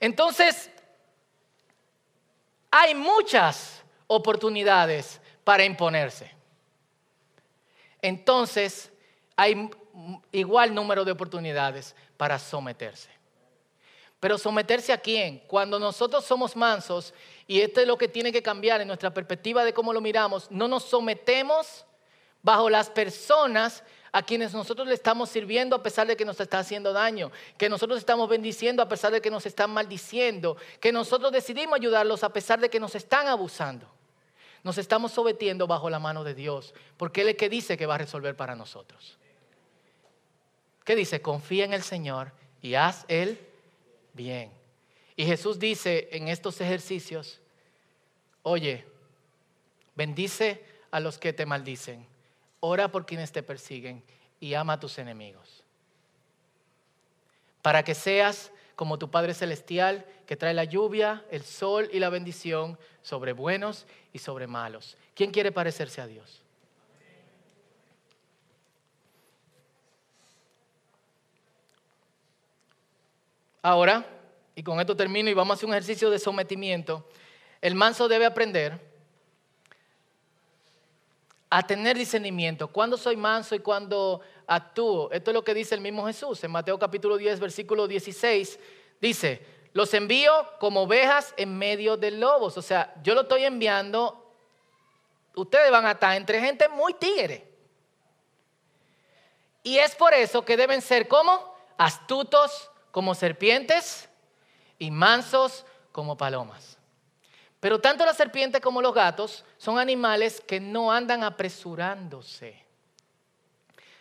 Entonces, 0.00 0.70
hay 2.70 2.94
muchas 2.94 3.84
oportunidades 4.06 5.20
para 5.44 5.64
imponerse. 5.64 6.30
Entonces, 8.00 8.90
hay 9.36 9.70
igual 10.32 10.74
número 10.74 11.04
de 11.04 11.12
oportunidades 11.12 11.94
para 12.16 12.38
someterse. 12.38 13.10
Pero 14.18 14.36
someterse 14.36 14.92
a 14.92 14.98
quién? 14.98 15.38
Cuando 15.46 15.78
nosotros 15.78 16.24
somos 16.24 16.56
mansos, 16.56 17.14
y 17.46 17.60
esto 17.60 17.80
es 17.80 17.86
lo 17.86 17.96
que 17.96 18.08
tiene 18.08 18.32
que 18.32 18.42
cambiar 18.42 18.80
en 18.80 18.88
nuestra 18.88 19.12
perspectiva 19.12 19.64
de 19.64 19.72
cómo 19.72 19.92
lo 19.92 20.00
miramos, 20.00 20.50
no 20.50 20.68
nos 20.68 20.84
sometemos 20.84 21.86
bajo 22.42 22.70
las 22.70 22.90
personas 22.90 23.82
a 24.12 24.22
quienes 24.22 24.52
nosotros 24.52 24.88
le 24.88 24.94
estamos 24.94 25.30
sirviendo 25.30 25.76
a 25.76 25.82
pesar 25.82 26.06
de 26.06 26.16
que 26.16 26.24
nos 26.24 26.40
está 26.40 26.58
haciendo 26.58 26.92
daño, 26.92 27.30
que 27.56 27.68
nosotros 27.68 27.98
estamos 27.98 28.28
bendiciendo 28.28 28.82
a 28.82 28.88
pesar 28.88 29.12
de 29.12 29.20
que 29.20 29.30
nos 29.30 29.46
están 29.46 29.70
maldiciendo, 29.70 30.56
que 30.80 30.92
nosotros 30.92 31.32
decidimos 31.32 31.76
ayudarlos 31.76 32.24
a 32.24 32.32
pesar 32.32 32.60
de 32.60 32.70
que 32.70 32.80
nos 32.80 32.94
están 32.94 33.28
abusando. 33.28 33.86
Nos 34.62 34.78
estamos 34.78 35.12
sometiendo 35.12 35.66
bajo 35.66 35.88
la 35.88 35.98
mano 35.98 36.22
de 36.22 36.34
Dios, 36.34 36.74
porque 36.96 37.22
Él 37.22 37.28
es 37.28 37.34
el 37.34 37.38
que 37.38 37.48
dice 37.48 37.76
que 37.76 37.86
va 37.86 37.94
a 37.94 37.98
resolver 37.98 38.36
para 38.36 38.54
nosotros. 38.56 39.16
¿Qué 40.84 40.96
dice? 40.96 41.22
Confía 41.22 41.64
en 41.64 41.72
el 41.72 41.82
Señor 41.82 42.32
y 42.60 42.74
haz 42.74 43.04
el 43.08 43.38
bien. 44.12 44.50
Y 45.16 45.24
Jesús 45.24 45.58
dice 45.58 46.08
en 46.12 46.28
estos 46.28 46.60
ejercicios, 46.60 47.40
oye, 48.42 48.84
bendice 49.94 50.64
a 50.90 51.00
los 51.00 51.18
que 51.18 51.32
te 51.32 51.46
maldicen, 51.46 52.06
ora 52.60 52.90
por 52.90 53.06
quienes 53.06 53.32
te 53.32 53.42
persiguen 53.42 54.02
y 54.38 54.54
ama 54.54 54.74
a 54.74 54.80
tus 54.80 54.98
enemigos. 54.98 55.64
Para 57.62 57.82
que 57.82 57.94
seas 57.94 58.52
como 58.76 58.98
tu 58.98 59.10
Padre 59.10 59.34
Celestial, 59.34 60.06
que 60.26 60.36
trae 60.36 60.54
la 60.54 60.64
lluvia, 60.64 61.24
el 61.30 61.42
sol 61.42 61.90
y 61.92 61.98
la 61.98 62.08
bendición 62.08 62.78
sobre 63.02 63.32
buenos 63.32 63.86
y 64.12 64.18
sobre 64.18 64.46
malos. 64.46 64.96
¿Quién 65.14 65.32
quiere 65.32 65.52
parecerse 65.52 66.00
a 66.00 66.06
Dios? 66.06 66.42
Ahora, 73.62 74.06
y 74.54 74.62
con 74.62 74.80
esto 74.80 74.96
termino 74.96 75.28
y 75.28 75.34
vamos 75.34 75.54
a 75.54 75.56
hacer 75.56 75.66
un 75.66 75.74
ejercicio 75.74 76.08
de 76.08 76.18
sometimiento, 76.18 77.06
el 77.60 77.74
manso 77.74 78.08
debe 78.08 78.24
aprender 78.24 78.89
a 81.50 81.66
tener 81.66 81.98
discernimiento. 81.98 82.68
Cuando 82.68 82.96
soy 82.96 83.16
manso 83.16 83.56
y 83.56 83.58
cuando 83.58 84.20
actúo. 84.46 85.10
Esto 85.10 85.30
es 85.30 85.34
lo 85.34 85.44
que 85.44 85.52
dice 85.52 85.74
el 85.74 85.80
mismo 85.80 86.06
Jesús 86.06 86.42
en 86.44 86.52
Mateo 86.52 86.78
capítulo 86.78 87.16
10, 87.16 87.40
versículo 87.40 87.88
16. 87.88 88.58
Dice, 89.00 89.44
los 89.72 89.92
envío 89.94 90.32
como 90.60 90.82
ovejas 90.82 91.34
en 91.36 91.58
medio 91.58 91.96
de 91.96 92.12
lobos. 92.12 92.56
O 92.56 92.62
sea, 92.62 92.94
yo 93.02 93.14
lo 93.14 93.22
estoy 93.22 93.44
enviando, 93.44 94.32
ustedes 95.34 95.70
van 95.70 95.86
a 95.86 95.92
estar 95.92 96.16
entre 96.16 96.40
gente 96.40 96.68
muy 96.68 96.94
tigre. 96.94 97.48
Y 99.62 99.78
es 99.78 99.94
por 99.94 100.14
eso 100.14 100.44
que 100.44 100.56
deben 100.56 100.80
ser 100.80 101.06
como 101.06 101.54
astutos 101.76 102.70
como 102.90 103.14
serpientes 103.14 104.08
y 104.78 104.90
mansos 104.90 105.64
como 105.92 106.16
palomas. 106.16 106.79
Pero 107.60 107.78
tanto 107.78 108.06
la 108.06 108.14
serpiente 108.14 108.60
como 108.60 108.80
los 108.80 108.94
gatos 108.94 109.44
son 109.58 109.78
animales 109.78 110.40
que 110.40 110.58
no 110.58 110.90
andan 110.90 111.22
apresurándose, 111.22 112.64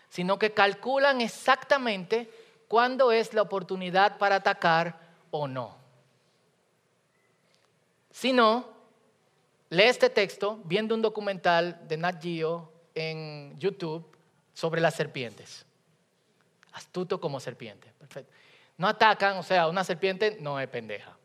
sino 0.10 0.40
que 0.40 0.54
calculan 0.54 1.20
exactamente 1.20 2.32
cuándo 2.70 3.12
es 3.12 3.34
la 3.34 3.42
oportunidad 3.42 4.18
para 4.18 4.36
atacar 4.36 4.98
o 5.30 5.48
no. 5.48 5.78
Si 8.12 8.32
no, 8.32 8.66
lee 9.70 9.84
este 9.84 10.10
texto 10.10 10.60
viendo 10.64 10.96
un 10.96 11.02
documental 11.02 11.86
de 11.88 11.98
Nat 11.98 12.22
Geo 12.22 12.72
en 12.96 13.60
YouTube 13.60 14.06
sobre 14.54 14.80
las 14.80 14.96
serpientes. 14.96 15.66
Astuto 16.72 17.20
como 17.20 17.42
serpiente. 17.42 17.92
Perfecto. 18.00 18.32
No 18.78 18.88
atacan, 18.88 19.38
o 19.38 19.44
sea, 19.44 19.68
una 19.68 19.84
serpiente 19.84 20.38
no 20.40 20.60
es 20.60 20.68
pendeja. 20.70 21.19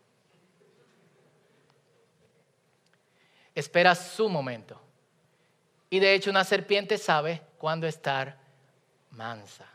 Espera 3.55 3.95
su 3.95 4.29
momento. 4.29 4.81
Y 5.91 6.01
de 6.01 6.15
hecho 6.15 6.31
una 6.31 6.45
serpiente 6.45 6.99
sabe 6.99 7.43
cuándo 7.59 7.87
estar 7.87 8.39
mansa. 9.11 9.67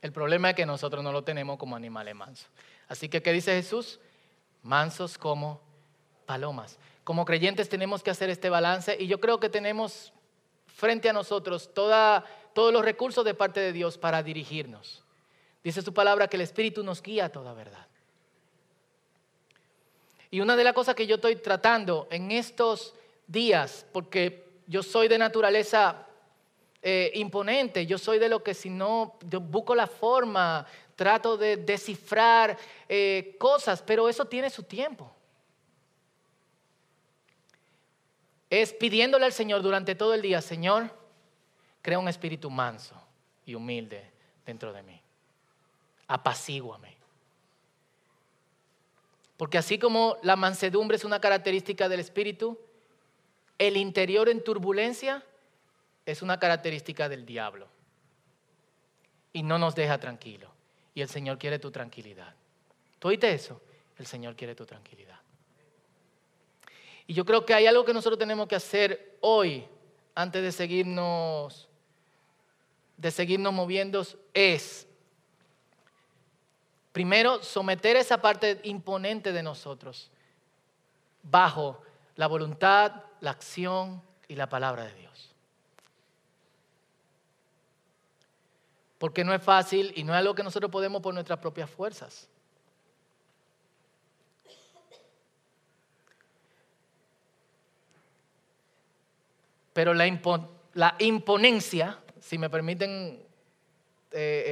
El 0.00 0.12
problema 0.12 0.50
es 0.50 0.56
que 0.56 0.66
nosotros 0.66 1.02
no 1.02 1.12
lo 1.12 1.24
tenemos 1.24 1.58
como 1.58 1.76
animales 1.76 2.14
mansos. 2.14 2.48
Así 2.88 3.08
que, 3.08 3.20
¿qué 3.20 3.32
dice 3.32 3.52
Jesús? 3.52 4.00
Mansos 4.62 5.18
como 5.18 5.60
palomas. 6.24 6.78
Como 7.04 7.24
creyentes 7.24 7.68
tenemos 7.68 8.02
que 8.02 8.10
hacer 8.10 8.30
este 8.30 8.50
balance 8.50 8.96
y 8.98 9.06
yo 9.06 9.20
creo 9.20 9.40
que 9.40 9.48
tenemos 9.48 10.12
frente 10.66 11.08
a 11.08 11.12
nosotros 11.12 11.72
toda, 11.74 12.24
todos 12.54 12.72
los 12.72 12.84
recursos 12.84 13.24
de 13.24 13.34
parte 13.34 13.60
de 13.60 13.72
Dios 13.72 13.98
para 13.98 14.22
dirigirnos. 14.22 15.02
Dice 15.64 15.82
su 15.82 15.92
palabra 15.92 16.28
que 16.28 16.36
el 16.36 16.42
Espíritu 16.42 16.84
nos 16.84 17.02
guía 17.02 17.26
a 17.26 17.28
toda 17.28 17.52
verdad. 17.52 17.86
Y 20.30 20.40
una 20.40 20.56
de 20.56 20.64
las 20.64 20.74
cosas 20.74 20.94
que 20.94 21.06
yo 21.06 21.16
estoy 21.16 21.36
tratando 21.36 22.06
en 22.10 22.30
estos 22.30 22.94
días, 23.28 23.86
porque 23.92 24.48
yo 24.66 24.82
soy 24.82 25.06
de 25.06 25.18
naturaleza 25.18 26.06
eh, 26.82 27.12
imponente, 27.14 27.86
yo 27.86 27.98
soy 27.98 28.18
de 28.18 28.28
lo 28.28 28.42
que 28.42 28.54
si 28.54 28.70
no, 28.70 29.18
yo 29.28 29.40
busco 29.40 29.74
la 29.74 29.86
forma, 29.86 30.66
trato 30.96 31.36
de 31.36 31.56
descifrar 31.56 32.58
eh, 32.88 33.36
cosas, 33.38 33.82
pero 33.82 34.08
eso 34.08 34.24
tiene 34.24 34.50
su 34.50 34.64
tiempo. 34.64 35.14
Es 38.50 38.72
pidiéndole 38.72 39.26
al 39.26 39.32
Señor 39.32 39.62
durante 39.62 39.94
todo 39.94 40.14
el 40.14 40.22
día, 40.22 40.40
Señor, 40.40 40.90
crea 41.82 41.98
un 41.98 42.08
espíritu 42.08 42.50
manso 42.50 42.94
y 43.44 43.54
humilde 43.54 44.10
dentro 44.44 44.72
de 44.72 44.82
mí. 44.82 45.00
Apacíguame. 46.06 46.96
Porque 49.36 49.58
así 49.58 49.78
como 49.78 50.16
la 50.22 50.34
mansedumbre 50.34 50.96
es 50.96 51.04
una 51.04 51.20
característica 51.20 51.88
del 51.88 52.00
espíritu, 52.00 52.58
el 53.58 53.76
interior 53.76 54.28
en 54.28 54.42
turbulencia 54.42 55.24
es 56.06 56.22
una 56.22 56.38
característica 56.38 57.08
del 57.08 57.26
diablo. 57.26 57.66
Y 59.32 59.42
no 59.42 59.58
nos 59.58 59.74
deja 59.74 59.98
tranquilo. 59.98 60.50
Y 60.94 61.02
el 61.02 61.08
Señor 61.08 61.38
quiere 61.38 61.58
tu 61.58 61.70
tranquilidad. 61.70 62.34
¿Tú 62.98 63.08
oíste 63.08 63.30
eso? 63.32 63.60
El 63.98 64.06
Señor 64.06 64.36
quiere 64.36 64.54
tu 64.54 64.64
tranquilidad. 64.64 65.18
Y 67.06 67.14
yo 67.14 67.24
creo 67.24 67.44
que 67.44 67.54
hay 67.54 67.66
algo 67.66 67.84
que 67.84 67.94
nosotros 67.94 68.18
tenemos 68.18 68.48
que 68.48 68.56
hacer 68.56 69.16
hoy, 69.20 69.66
antes 70.14 70.42
de 70.42 70.52
seguirnos, 70.52 71.68
de 72.96 73.10
seguirnos 73.10 73.52
moviendo, 73.52 74.04
es 74.34 74.86
primero 76.92 77.42
someter 77.42 77.96
esa 77.96 78.20
parte 78.20 78.60
imponente 78.64 79.32
de 79.32 79.42
nosotros 79.42 80.10
bajo 81.22 81.80
la 82.18 82.26
voluntad, 82.26 83.04
la 83.20 83.30
acción 83.30 84.02
y 84.26 84.34
la 84.34 84.48
palabra 84.48 84.84
de 84.84 84.94
Dios. 84.94 85.32
Porque 88.98 89.22
no 89.22 89.32
es 89.32 89.40
fácil 89.40 89.92
y 89.94 90.02
no 90.02 90.12
es 90.12 90.18
algo 90.18 90.34
que 90.34 90.42
nosotros 90.42 90.70
podemos 90.70 91.00
por 91.00 91.14
nuestras 91.14 91.38
propias 91.38 91.70
fuerzas. 91.70 92.28
Pero 99.72 99.94
la, 99.94 100.96
imponencia, 100.98 102.00
si 102.18 102.36
me 102.36 102.50
permiten 102.50 103.24
eh, 104.10 104.44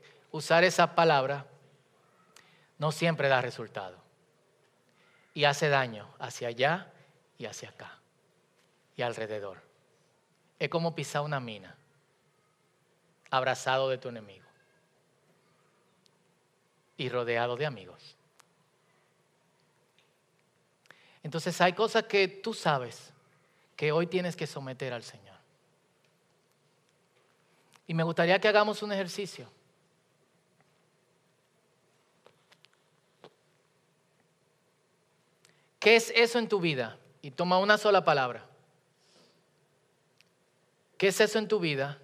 eh, 0.00 0.02
usar 0.30 0.62
esa 0.62 0.94
palabra, 0.94 1.48
no 2.78 2.92
siempre 2.92 3.26
da 3.26 3.42
resultado. 3.42 3.96
Y 5.34 5.46
hace 5.46 5.68
daño 5.68 6.14
hacia 6.20 6.46
allá 6.46 6.92
y 7.38 7.46
hacia 7.46 7.70
acá 7.70 7.98
y 8.96 9.02
alrededor. 9.02 9.62
Es 10.58 10.68
como 10.68 10.94
pisar 10.94 11.22
una 11.22 11.38
mina, 11.38 11.76
abrazado 13.30 13.88
de 13.88 13.96
tu 13.96 14.08
enemigo 14.08 14.44
y 16.96 17.08
rodeado 17.08 17.56
de 17.56 17.64
amigos. 17.64 18.16
Entonces 21.22 21.60
hay 21.60 21.72
cosas 21.72 22.04
que 22.04 22.26
tú 22.26 22.52
sabes 22.52 23.12
que 23.76 23.92
hoy 23.92 24.08
tienes 24.08 24.34
que 24.34 24.46
someter 24.46 24.92
al 24.92 25.04
Señor. 25.04 25.36
Y 27.86 27.94
me 27.94 28.02
gustaría 28.02 28.40
que 28.40 28.48
hagamos 28.48 28.82
un 28.82 28.92
ejercicio. 28.92 29.48
¿Qué 35.78 35.96
es 35.96 36.12
eso 36.14 36.38
en 36.40 36.48
tu 36.48 36.60
vida? 36.60 36.98
Y 37.22 37.30
toma 37.30 37.58
una 37.58 37.78
sola 37.78 38.04
palabra. 38.04 38.46
¿Qué 40.96 41.08
es 41.08 41.20
eso 41.20 41.38
en 41.38 41.48
tu 41.48 41.60
vida 41.60 41.98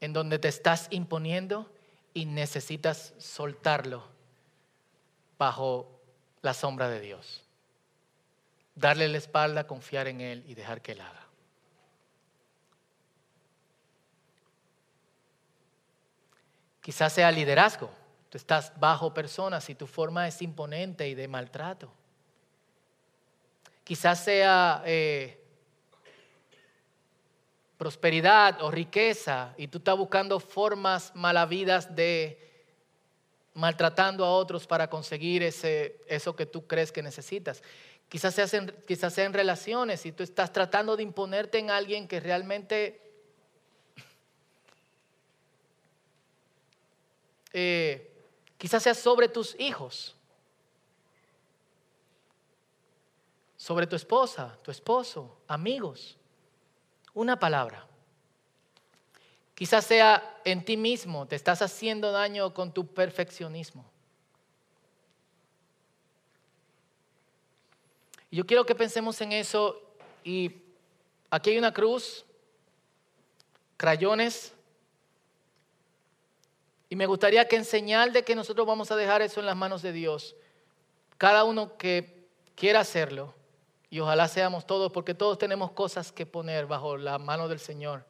en 0.00 0.12
donde 0.12 0.38
te 0.38 0.48
estás 0.48 0.88
imponiendo 0.90 1.70
y 2.14 2.24
necesitas 2.24 3.14
soltarlo 3.18 4.04
bajo 5.38 6.00
la 6.42 6.54
sombra 6.54 6.88
de 6.88 7.00
Dios? 7.00 7.44
darle 8.80 9.08
la 9.08 9.18
espalda, 9.18 9.66
confiar 9.66 10.08
en 10.08 10.20
Él 10.20 10.44
y 10.46 10.54
dejar 10.54 10.80
que 10.80 10.92
Él 10.92 11.00
haga. 11.00 11.26
Quizás 16.80 17.12
sea 17.12 17.30
liderazgo. 17.30 17.90
Tú 18.30 18.38
estás 18.38 18.72
bajo 18.78 19.12
personas 19.12 19.68
y 19.68 19.74
tu 19.74 19.86
forma 19.86 20.26
es 20.26 20.40
imponente 20.40 21.08
y 21.08 21.14
de 21.14 21.28
maltrato. 21.28 21.92
Quizás 23.90 24.22
sea 24.22 24.84
eh, 24.86 25.36
prosperidad 27.76 28.62
o 28.62 28.70
riqueza 28.70 29.52
y 29.56 29.66
tú 29.66 29.78
estás 29.78 29.96
buscando 29.96 30.38
formas 30.38 31.10
malavidas 31.16 31.96
de 31.96 32.38
maltratando 33.52 34.24
a 34.24 34.30
otros 34.30 34.68
para 34.68 34.88
conseguir 34.88 35.42
ese, 35.42 36.00
eso 36.06 36.36
que 36.36 36.46
tú 36.46 36.68
crees 36.68 36.92
que 36.92 37.02
necesitas. 37.02 37.64
Quizás, 38.08 38.32
sean, 38.32 38.72
quizás 38.86 39.12
sean 39.12 39.32
relaciones 39.32 40.06
y 40.06 40.12
tú 40.12 40.22
estás 40.22 40.52
tratando 40.52 40.96
de 40.96 41.02
imponerte 41.02 41.58
en 41.58 41.72
alguien 41.72 42.06
que 42.06 42.20
realmente 42.20 43.02
eh, 47.52 48.08
quizás 48.56 48.84
sea 48.84 48.94
sobre 48.94 49.26
tus 49.26 49.58
hijos, 49.58 50.14
sobre 53.60 53.86
tu 53.86 53.94
esposa, 53.94 54.58
tu 54.62 54.70
esposo, 54.70 55.36
amigos. 55.46 56.16
Una 57.12 57.38
palabra. 57.38 57.86
Quizás 59.54 59.84
sea 59.84 60.40
en 60.46 60.64
ti 60.64 60.78
mismo, 60.78 61.26
te 61.26 61.36
estás 61.36 61.60
haciendo 61.60 62.10
daño 62.10 62.54
con 62.54 62.72
tu 62.72 62.86
perfeccionismo. 62.86 63.84
Yo 68.30 68.46
quiero 68.46 68.64
que 68.64 68.74
pensemos 68.74 69.20
en 69.20 69.32
eso 69.32 69.78
y 70.24 70.62
aquí 71.28 71.50
hay 71.50 71.58
una 71.58 71.74
cruz, 71.74 72.24
crayones, 73.76 74.54
y 76.88 76.96
me 76.96 77.04
gustaría 77.04 77.46
que 77.46 77.56
en 77.56 77.66
señal 77.66 78.14
de 78.14 78.24
que 78.24 78.34
nosotros 78.34 78.66
vamos 78.66 78.90
a 78.90 78.96
dejar 78.96 79.20
eso 79.20 79.38
en 79.38 79.44
las 79.44 79.56
manos 79.56 79.82
de 79.82 79.92
Dios, 79.92 80.34
cada 81.18 81.44
uno 81.44 81.76
que 81.76 82.26
quiera 82.54 82.80
hacerlo, 82.80 83.34
y 83.90 83.98
ojalá 83.98 84.28
seamos 84.28 84.66
todos, 84.66 84.92
porque 84.92 85.14
todos 85.14 85.36
tenemos 85.36 85.72
cosas 85.72 86.12
que 86.12 86.24
poner 86.24 86.66
bajo 86.66 86.96
la 86.96 87.18
mano 87.18 87.48
del 87.48 87.58
Señor, 87.58 88.04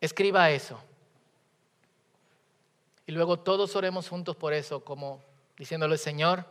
escriba 0.00 0.50
eso. 0.50 0.78
Y 3.06 3.12
luego 3.12 3.38
todos 3.38 3.74
oremos 3.74 4.08
juntos 4.08 4.36
por 4.36 4.52
eso, 4.52 4.84
como 4.84 5.22
diciéndole, 5.56 5.96
Señor, 5.96 6.44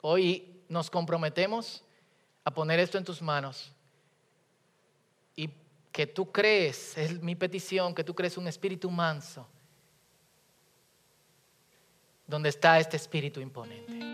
hoy 0.00 0.62
nos 0.68 0.90
comprometemos 0.90 1.84
a 2.44 2.50
poner 2.50 2.80
esto 2.80 2.96
en 2.96 3.04
tus 3.04 3.20
manos 3.20 3.72
y 5.36 5.50
que 5.92 6.06
tú 6.06 6.32
crees, 6.32 6.96
es 6.96 7.22
mi 7.22 7.34
petición, 7.34 7.94
que 7.94 8.04
tú 8.04 8.14
crees 8.14 8.38
un 8.38 8.48
espíritu 8.48 8.90
manso 8.90 9.46
donde 12.26 12.48
está 12.48 12.78
este 12.78 12.96
espíritu 12.96 13.40
imponente. 13.40 14.13